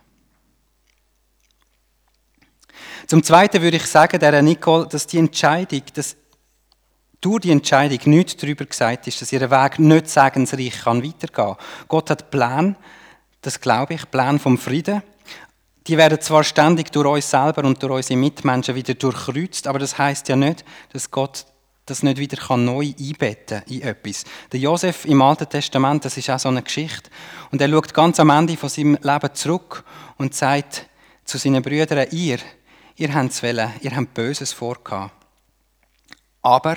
Zum 3.07 3.23
Zweiten 3.23 3.63
würde 3.63 3.77
ich 3.77 3.87
sagen, 3.87 4.19
der 4.19 4.43
Nicole, 4.43 4.87
dass 4.89 5.07
die 5.07 5.19
Entscheidung, 5.19 5.83
dass 5.95 6.17
durch 7.21 7.41
die 7.41 7.51
Entscheidung 7.51 7.99
nichts 8.07 8.37
darüber 8.37 8.65
gesagt 8.65 9.07
ist, 9.07 9.21
dass 9.23 9.33
ihr 9.33 9.51
Weg 9.51 9.79
nicht 9.79 10.09
segensreich 10.09 10.81
kann 10.83 11.05
weitergehen. 11.05 11.57
Gott 11.89 12.11
hat 12.11 12.31
Pläne, 12.31 12.77
das 13.43 13.61
glaube 13.61 13.95
ich, 13.95 14.11
Pläne 14.11 14.39
vom 14.39 14.59
Frieden. 14.59 15.03
Die 15.87 15.97
werden 15.97 16.21
zwar 16.21 16.43
ständig 16.43 16.91
durch 16.91 17.07
uns 17.07 17.31
selber 17.31 17.65
und 17.65 17.81
durch 17.83 17.93
unsere 17.93 18.19
Mitmenschen 18.19 18.75
wieder 18.75 18.95
durchkreuzt, 18.95 19.69
aber 19.69 19.79
das 19.79 19.97
heißt 19.97 20.29
ja 20.29 20.37
nicht, 20.37 20.65
dass 20.93 21.11
Gott 21.11 21.47
das 21.87 22.03
nicht 22.03 22.19
wieder 22.19 22.37
kann 22.37 22.65
neu 22.65 22.93
einbetten 22.99 23.63
in 23.69 23.83
etwas. 23.83 24.25
Der 24.51 24.59
Josef 24.59 25.05
im 25.05 25.23
Alten 25.23 25.49
Testament, 25.49 26.05
das 26.05 26.17
ist 26.17 26.29
auch 26.29 26.39
so 26.39 26.49
eine 26.49 26.63
Geschichte. 26.63 27.11
Und 27.53 27.61
er 27.61 27.69
schaut 27.69 27.95
ganz 27.95 28.19
am 28.19 28.31
Ende 28.31 28.57
von 28.57 28.69
seinem 28.69 28.99
Leben 29.01 29.35
zurück 29.35 29.85
und 30.19 30.35
sagt 30.35 30.87
zu 31.25 31.39
seinen 31.39 31.63
Brüdern, 31.63 32.09
ihr, 32.11 32.39
ihr 32.97 33.15
habt 33.15 33.31
es 33.31 33.43
wollen, 33.43 33.73
ihr 33.81 33.95
habt 33.95 34.15
Böses 34.15 34.53
vorgehabt. 34.53 35.15
Aber 36.43 36.77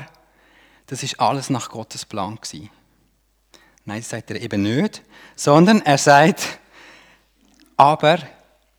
das 0.85 1.03
ist 1.03 1.19
alles 1.19 1.49
nach 1.49 1.69
Gottes 1.69 2.05
Plan 2.05 2.35
gewesen. 2.35 2.69
Nein, 3.85 3.99
das 3.99 4.09
sagt 4.09 4.29
er 4.29 4.39
eben 4.39 4.61
nicht, 4.61 5.01
sondern 5.35 5.81
er 5.81 5.97
sagt, 5.97 6.59
aber 7.77 8.19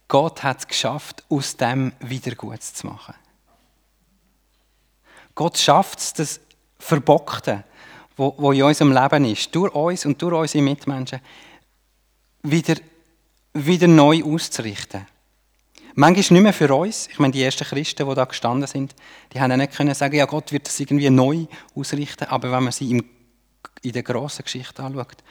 Gott 0.06 0.42
hat 0.42 0.58
es 0.60 0.68
geschafft, 0.68 1.24
aus 1.28 1.56
dem 1.56 1.92
wieder 2.00 2.34
gut 2.34 2.62
zu 2.62 2.86
machen. 2.86 3.14
Gott 5.40 5.56
schafft 5.56 6.00
es, 6.00 6.12
das 6.12 6.40
Verbockte, 6.78 7.64
wo, 8.14 8.52
in 8.52 8.62
unserem 8.62 8.92
Leben 8.92 9.24
ist, 9.24 9.54
durch 9.54 9.74
uns 9.74 10.04
und 10.04 10.20
durch 10.20 10.34
unsere 10.34 10.62
Mitmenschen, 10.62 11.18
wieder, 12.42 12.74
wieder 13.54 13.88
neu 13.88 14.22
auszurichten. 14.22 15.06
Manchmal 15.94 16.34
nicht 16.34 16.42
mehr 16.42 16.52
für 16.52 16.74
uns. 16.74 17.08
Ich 17.08 17.18
meine, 17.18 17.32
die 17.32 17.42
ersten 17.42 17.64
Christen, 17.64 18.06
die 18.06 18.14
da 18.14 18.26
gestanden 18.26 18.66
sind, 18.66 18.94
die 19.32 19.40
haben 19.40 19.56
nicht 19.56 19.74
können 19.74 19.94
sagen, 19.94 20.14
ja, 20.14 20.26
Gott 20.26 20.52
wird 20.52 20.66
das 20.66 20.78
irgendwie 20.78 21.08
neu 21.08 21.46
ausrichten. 21.74 22.24
Aber 22.24 22.52
wenn 22.52 22.64
man 22.64 22.72
sie 22.72 22.90
in 22.90 23.92
der 23.92 24.02
grossen 24.02 24.44
Geschichte 24.44 24.82
anschaut, 24.82 25.24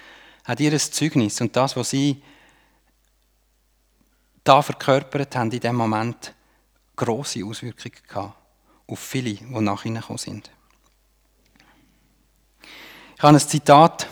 hat 0.43 0.60
ihr 0.60 0.72
ein 0.72 0.80
Zeugnis 0.80 1.39
und 1.39 1.56
das, 1.56 1.76
was 1.76 1.91
sie 1.91 2.19
da 4.43 4.63
verkörpert 4.63 5.36
haben, 5.36 5.52
in 5.52 5.60
dem 5.60 5.76
Moment 5.76 6.34
große 6.95 7.45
Auswirkungen 7.45 7.93
gehabt 8.08 8.38
auf 8.89 8.99
viele, 8.99 9.34
die 9.34 9.62
nach 9.62 9.86
ihnen 9.86 10.02
gekommen 10.02 10.17
sind. 10.17 10.52
Ich 13.15 13.23
habe 13.23 13.36
ein 13.36 13.39
Zitat 13.39 14.08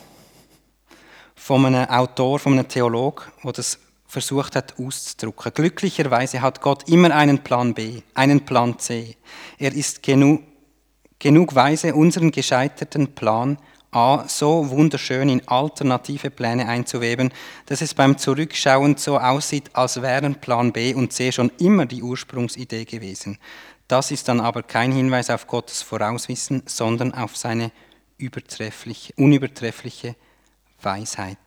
von 1.36 1.66
einem 1.66 1.90
Autor, 1.90 2.40
von 2.40 2.54
einem 2.54 2.68
Theologen, 2.68 3.24
der 3.44 3.54
das 3.54 3.80
versucht 4.08 4.56
hat 4.56 4.76
auszudrücken. 4.80 5.54
Glücklicherweise 5.54 6.42
hat 6.42 6.62
Gott 6.62 6.90
immer 6.90 7.14
einen 7.16 7.40
Plan 7.40 7.74
B, 7.74 8.02
einen 8.14 8.46
Plan 8.46 8.80
C. 8.80 9.16
Er 9.58 9.74
ist 9.74 10.04
genug, 10.04 10.44
genug 11.20 11.56
weise, 11.56 11.94
unseren 11.94 12.32
gescheiterten 12.32 13.14
Plan 13.16 13.58
A 13.92 14.28
so 14.28 14.70
wunderschön 14.70 15.30
in 15.30 15.48
alternative 15.48 16.30
Pläne 16.30 16.68
einzuweben, 16.68 17.32
dass 17.66 17.82
es 17.82 17.94
beim 17.94 18.18
Zurückschauen 18.18 18.98
so 18.98 19.18
aussieht, 19.18 19.70
als 19.74 20.02
wären 20.02 20.36
Plan 20.36 20.74
B 20.74 20.94
und 20.94 21.14
C 21.14 21.32
schon 21.32 21.52
immer 21.60 21.86
die 21.86 22.04
Ursprungsidee 22.04 22.86
gewesen. 22.86 23.40
Das 23.88 24.12
ist 24.12 24.28
dann 24.28 24.40
aber 24.40 24.64
kein 24.64 24.92
Hinweis 24.92 25.30
auf 25.30 25.48
Gottes 25.48 25.82
Vorauswissen, 25.82 26.64
sondern 26.66 27.14
auf 27.14 27.38
seine 27.38 27.72
übertreffliche, 28.18 29.14
unübertreffliche 29.16 30.16
Weisheit. 30.82 31.38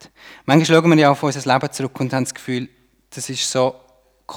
Manchmal 0.46 0.82
schauen 0.82 0.90
wir 0.90 0.98
ja 0.98 1.10
auf 1.10 1.22
unser 1.22 1.52
Leben 1.52 1.72
zurück 1.72 2.00
und 2.00 2.12
haben 2.12 2.24
das 2.24 2.34
Gefühl, 2.34 2.68
das 3.10 3.28
ist 3.28 3.50
so 3.50 3.74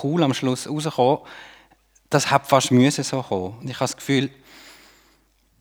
cool 0.03 0.23
am 0.23 0.33
Schluss 0.33 0.67
rausgekommen, 0.67 1.19
das 2.09 2.29
hat 2.29 2.47
fast 2.47 2.71
müssen 2.71 3.03
so 3.03 3.21
kommen. 3.21 3.57
Und 3.59 3.69
ich 3.69 3.75
habe 3.75 3.85
das 3.85 3.95
Gefühl, 3.95 4.29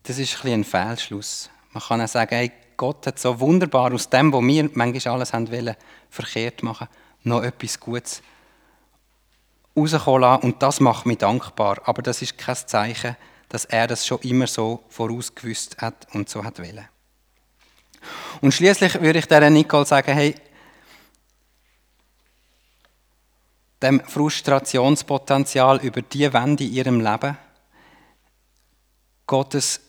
das 0.03 0.17
ist 0.19 0.43
ein, 0.43 0.51
ein 0.53 0.63
Fehlschluss. 0.63 1.49
Man 1.71 1.81
kann 1.81 2.01
auch 2.01 2.07
sagen, 2.07 2.35
hey, 2.35 2.51
Gott 2.75 3.07
hat 3.07 3.19
so 3.19 3.39
wunderbar 3.39 3.93
aus 3.93 4.09
dem, 4.09 4.33
was 4.33 4.43
wir 4.43 4.69
manchmal 4.73 5.15
alles 5.15 5.33
haben 5.33 5.51
wollen, 5.51 5.75
verkehrt 6.09 6.61
machen, 6.61 6.87
noch 7.23 7.43
etwas 7.43 7.79
Gutes 7.79 8.21
rauskommen 9.75 10.21
lassen. 10.21 10.43
Und 10.43 10.61
das 10.61 10.79
macht 10.79 11.05
mich 11.05 11.19
dankbar. 11.19 11.81
Aber 11.85 12.01
das 12.01 12.21
ist 12.21 12.37
kein 12.37 12.55
Zeichen, 12.55 13.15
dass 13.49 13.65
er 13.65 13.87
das 13.87 14.05
schon 14.05 14.19
immer 14.21 14.47
so 14.47 14.83
vorausgewusst 14.89 15.77
hat 15.77 16.07
und 16.13 16.29
so 16.29 16.43
hat 16.43 16.59
wollen. 16.59 16.87
Und 18.41 18.53
schließlich 18.53 18.99
würde 19.01 19.19
ich 19.19 19.27
der 19.27 19.49
Nicole 19.49 19.85
sagen, 19.85 20.13
hey, 20.13 20.35
dem 23.81 24.01
Frustrationspotenzial 24.01 25.79
über 25.83 26.01
die 26.01 26.31
Wende 26.33 26.63
in 26.63 26.73
ihrem 26.73 26.99
Leben 27.01 27.37
Gottes 29.27 29.81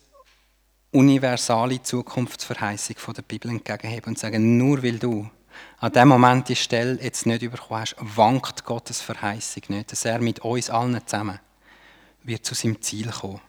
universale 0.90 1.82
Zukunftsverheißung 1.82 2.96
von 2.96 3.14
der 3.14 3.22
Bibel 3.22 3.50
entgegenheben 3.50 4.10
und 4.10 4.18
sagen, 4.18 4.56
nur 4.56 4.82
weil 4.82 4.98
du 4.98 5.28
an 5.78 5.92
dem 5.92 6.08
Moment 6.08 6.48
die 6.48 6.56
Stelle 6.56 6.98
jetzt 7.02 7.26
nicht 7.26 7.42
überkommen 7.42 7.82
hast, 7.82 7.96
wankt 7.98 8.64
Gottes 8.64 9.00
Verheißung 9.00 9.62
nicht, 9.68 9.92
dass 9.92 10.04
er 10.04 10.18
mit 10.20 10.40
uns 10.40 10.70
allen 10.70 11.00
zusammen 11.06 11.40
wird 12.22 12.44
zu 12.44 12.54
seinem 12.54 12.80
Ziel 12.80 13.10
kommen. 13.10 13.40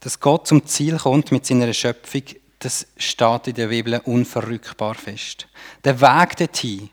Dass 0.00 0.18
Gott 0.18 0.46
zum 0.46 0.66
Ziel 0.66 0.96
kommt 0.96 1.30
mit 1.30 1.44
seiner 1.44 1.72
Schöpfung, 1.74 2.22
das 2.58 2.86
steht 2.96 3.48
in 3.48 3.54
der 3.54 3.68
Bibel 3.68 4.00
unverrückbar 4.04 4.94
fest. 4.94 5.48
Der 5.84 6.00
Weg 6.00 6.36
dorthin, 6.36 6.90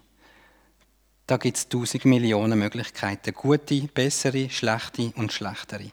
da 1.26 1.38
gibt 1.38 1.58
es 1.58 1.68
tausend 1.68 2.06
Millionen 2.06 2.58
Möglichkeiten. 2.58 3.34
Gute, 3.34 3.82
bessere, 3.94 4.50
schlechte 4.50 5.12
und 5.16 5.32
schlechtere. 5.34 5.92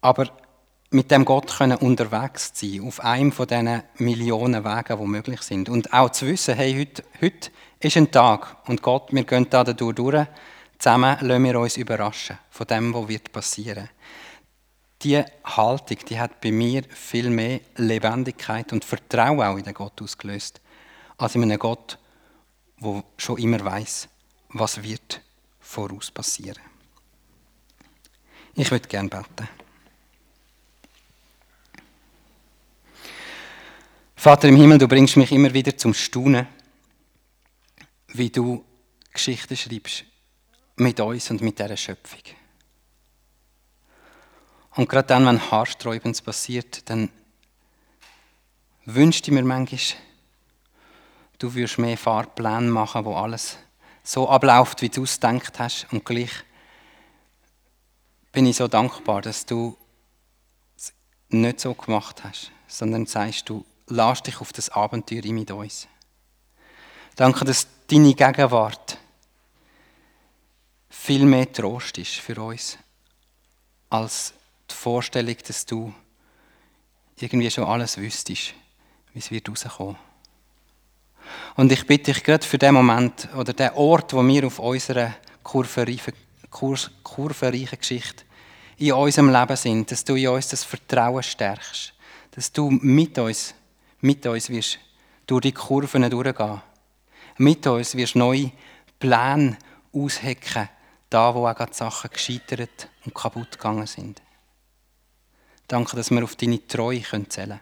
Aber 0.00 0.30
mit 0.92 1.10
dem 1.10 1.24
Gott 1.24 1.56
können 1.56 1.78
unterwegs 1.78 2.52
sein, 2.54 2.82
auf 2.86 3.00
einem 3.00 3.32
von 3.32 3.46
diesen 3.46 3.82
Millionen 3.98 4.64
Wegen, 4.64 4.98
die 4.98 5.06
möglich 5.06 5.42
sind. 5.42 5.68
Und 5.68 5.92
auch 5.92 6.10
zu 6.10 6.26
wissen, 6.26 6.54
hey, 6.54 6.74
heute, 6.78 7.02
heute 7.20 7.50
ist 7.80 7.96
ein 7.96 8.10
Tag 8.10 8.68
und 8.68 8.82
Gott, 8.82 9.12
wir 9.12 9.24
gehen 9.24 9.46
da 9.48 9.64
durch, 9.64 9.94
durch 9.94 10.26
zusammen 10.78 11.16
lassen 11.20 11.44
wir 11.44 11.58
uns 11.58 11.76
überraschen 11.76 12.38
von 12.50 12.66
dem, 12.66 12.92
was 12.92 13.08
wird 13.08 13.32
passieren. 13.32 13.88
Diese 15.02 15.26
Haltung, 15.44 15.98
die 16.08 16.20
hat 16.20 16.40
bei 16.40 16.52
mir 16.52 16.84
viel 16.90 17.30
mehr 17.30 17.60
Lebendigkeit 17.76 18.72
und 18.72 18.84
Vertrauen 18.84 19.40
auch 19.40 19.56
in 19.56 19.64
den 19.64 19.74
Gott 19.74 20.00
ausgelöst, 20.00 20.60
als 21.16 21.34
in 21.34 21.42
einem 21.42 21.58
Gott, 21.58 21.98
der 22.80 23.02
schon 23.16 23.38
immer 23.38 23.64
weiß, 23.64 24.08
was 24.50 24.82
wird 24.82 25.20
voraus 25.58 26.10
passieren. 26.10 26.62
Ich 28.54 28.70
würde 28.70 28.86
gerne 28.86 29.08
beten. 29.08 29.61
Vater 34.22 34.46
im 34.46 34.54
Himmel, 34.54 34.78
du 34.78 34.86
bringst 34.86 35.16
mich 35.16 35.32
immer 35.32 35.52
wieder 35.52 35.76
zum 35.76 35.92
Staunen, 35.92 36.46
wie 38.06 38.30
du 38.30 38.64
Geschichten 39.12 39.56
schreibst 39.56 40.04
mit 40.76 41.00
uns 41.00 41.28
und 41.32 41.40
mit 41.40 41.58
dieser 41.58 41.76
Schöpfung. 41.76 42.20
Und 44.76 44.88
gerade 44.88 45.08
dann, 45.08 45.26
wenn 45.26 45.50
Haarsträubens 45.50 46.22
passiert, 46.22 46.88
dann 46.88 47.08
wünschte 48.84 49.32
ich 49.32 49.34
mir 49.34 49.42
manchmal, 49.42 50.00
du 51.40 51.52
würdest 51.52 51.78
mehr 51.78 51.98
Fahrpläne 51.98 52.70
machen, 52.70 53.04
wo 53.04 53.16
alles 53.16 53.58
so 54.04 54.28
abläuft, 54.28 54.82
wie 54.82 54.88
du 54.88 55.02
es 55.02 55.18
gedacht 55.18 55.58
hast. 55.58 55.88
Und 55.90 56.04
gleich 56.04 56.30
bin 58.30 58.46
ich 58.46 58.54
so 58.54 58.68
dankbar, 58.68 59.20
dass 59.20 59.46
du 59.46 59.76
es 60.76 60.92
nicht 61.28 61.58
so 61.58 61.74
gemacht 61.74 62.22
hast, 62.22 62.52
sondern 62.68 63.06
sagst, 63.06 63.48
du 63.48 63.64
lass 63.92 64.22
dich 64.22 64.40
auf 64.40 64.52
das 64.52 64.70
Abenteuer 64.70 65.32
mit 65.32 65.50
uns. 65.50 65.86
Danke, 67.16 67.44
dass 67.44 67.66
deine 67.86 68.14
Gegenwart 68.14 68.98
viel 70.88 71.24
mehr 71.24 71.52
Trost 71.52 71.98
ist 71.98 72.14
für 72.14 72.40
uns, 72.40 72.78
als 73.90 74.32
die 74.70 74.74
Vorstellung, 74.74 75.36
dass 75.46 75.66
du 75.66 75.92
irgendwie 77.18 77.50
schon 77.50 77.64
alles 77.64 77.98
wüsstest, 77.98 78.54
wie 79.12 79.18
es 79.18 79.30
wird 79.30 79.48
rauskommen. 79.48 79.96
Und 81.56 81.70
ich 81.70 81.86
bitte 81.86 82.12
dich 82.12 82.24
gerade 82.24 82.46
für 82.46 82.58
den 82.58 82.74
Moment 82.74 83.28
oder 83.36 83.52
den 83.52 83.70
Ort, 83.70 84.12
wo 84.12 84.26
wir 84.26 84.46
auf 84.46 84.58
unserer 84.58 85.14
kurvenreichen, 85.42 86.14
kurvenreichen 86.50 87.78
Geschichte 87.78 88.24
in 88.78 88.92
unserem 88.92 89.30
Leben 89.30 89.56
sind, 89.56 89.90
dass 89.90 90.04
du 90.04 90.14
in 90.14 90.28
uns 90.28 90.48
das 90.48 90.64
Vertrauen 90.64 91.22
stärkst, 91.22 91.92
dass 92.32 92.50
du 92.50 92.70
mit 92.70 93.18
uns 93.18 93.54
mit 94.02 94.26
uns 94.26 94.50
wirst 94.50 94.78
durch 95.26 95.42
die 95.42 95.52
Kurven 95.52 96.08
durchgehen. 96.10 96.60
Mit 97.38 97.66
uns 97.66 97.96
wirst 97.96 98.16
neue 98.16 98.52
Pläne 98.98 99.56
aushecken, 99.92 100.68
da 101.08 101.34
wo 101.34 101.46
auch 101.46 101.54
gerade 101.54 101.72
Sachen 101.72 102.10
gescheitert 102.10 102.88
und 103.04 103.14
kaputt 103.14 103.52
gegangen 103.52 103.86
sind. 103.86 104.20
Danke, 105.66 105.96
dass 105.96 106.10
wir 106.10 106.22
auf 106.22 106.36
deine 106.36 106.66
Treue 106.66 107.02
zählen 107.02 107.28
können. 107.28 107.60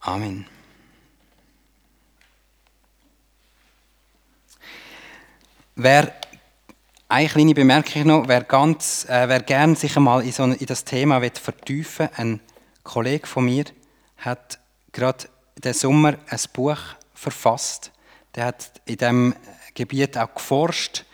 Amen. 0.00 0.46
Wer 5.74 6.14
eine 7.08 7.28
kleine 7.28 7.54
Bemerkung 7.54 8.06
noch, 8.06 8.28
wer 8.28 8.44
ganz, 8.44 9.04
äh, 9.08 9.28
wer 9.28 9.40
gern 9.40 9.76
sich 9.76 9.96
einmal 9.96 10.24
in, 10.24 10.32
so, 10.32 10.44
in 10.44 10.66
das 10.66 10.84
Thema 10.84 11.20
vertiefen 11.20 12.08
will, 12.08 12.16
ein 12.16 12.40
Kollege 12.82 13.26
von 13.26 13.44
mir, 13.44 13.64
hat 14.18 14.58
gerade 14.92 15.28
den 15.56 15.74
Sommer 15.74 16.14
ein 16.28 16.40
Buch 16.52 16.78
verfasst. 17.14 17.92
Der 18.34 18.46
hat 18.46 18.70
in 18.84 18.96
dem 18.96 19.34
Gebiet 19.74 20.16
auch 20.18 20.34
geforscht. 20.34 21.04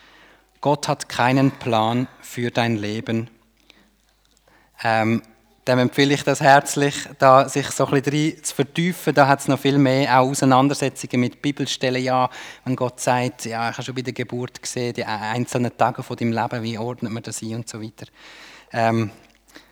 Gott 0.61 0.89
hat 0.89 1.09
keinen 1.09 1.51
Plan 1.53 2.09
für 2.21 2.51
dein 2.51 2.77
Leben. 2.77 3.29
Ähm, 4.83 5.23
dem 5.67 5.79
empfehle 5.79 6.13
ich 6.13 6.23
das 6.25 6.43
herzlich, 6.43 6.95
da 7.19 7.49
sich 7.49 7.71
so 7.71 7.87
ein 7.87 8.03
bisschen 8.03 8.43
zu 8.43 8.55
vertiefen. 8.55 9.15
Da 9.15 9.27
hat 9.27 9.41
es 9.41 9.49
noch 9.49 9.59
viel 9.59 9.79
mehr 9.79 10.21
auch 10.21 10.29
Auseinandersetzungen 10.29 11.21
mit 11.21 11.41
Bibelstellen. 11.41 12.03
Ja, 12.03 12.29
wenn 12.65 12.77
Gott 12.77 13.01
sagt, 13.01 13.47
ja, 13.47 13.71
ich 13.71 13.77
habe 13.77 13.83
schon 13.83 13.95
bei 13.95 14.03
der 14.03 14.13
Geburt 14.13 14.61
gesehen, 14.61 14.93
die 14.93 15.05
einzelnen 15.05 15.75
Tage 15.77 16.03
von 16.03 16.17
deinem 16.17 16.33
Leben, 16.33 16.63
wie 16.63 16.77
ordnet 16.77 17.13
man 17.13 17.23
das 17.23 17.41
ein 17.41 17.55
und 17.55 17.69
so 17.69 17.83
weiter. 17.83 18.07
Ähm, 18.73 19.11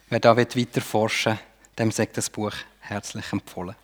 wer 0.09 0.21
da 0.21 0.35
weiter 0.37 0.81
forschen 0.81 1.33
will, 1.33 1.39
dem 1.79 1.91
sagt 1.91 2.17
das 2.17 2.31
Buch 2.31 2.55
herzlich 2.83 3.33
empfohlen. 3.33 3.77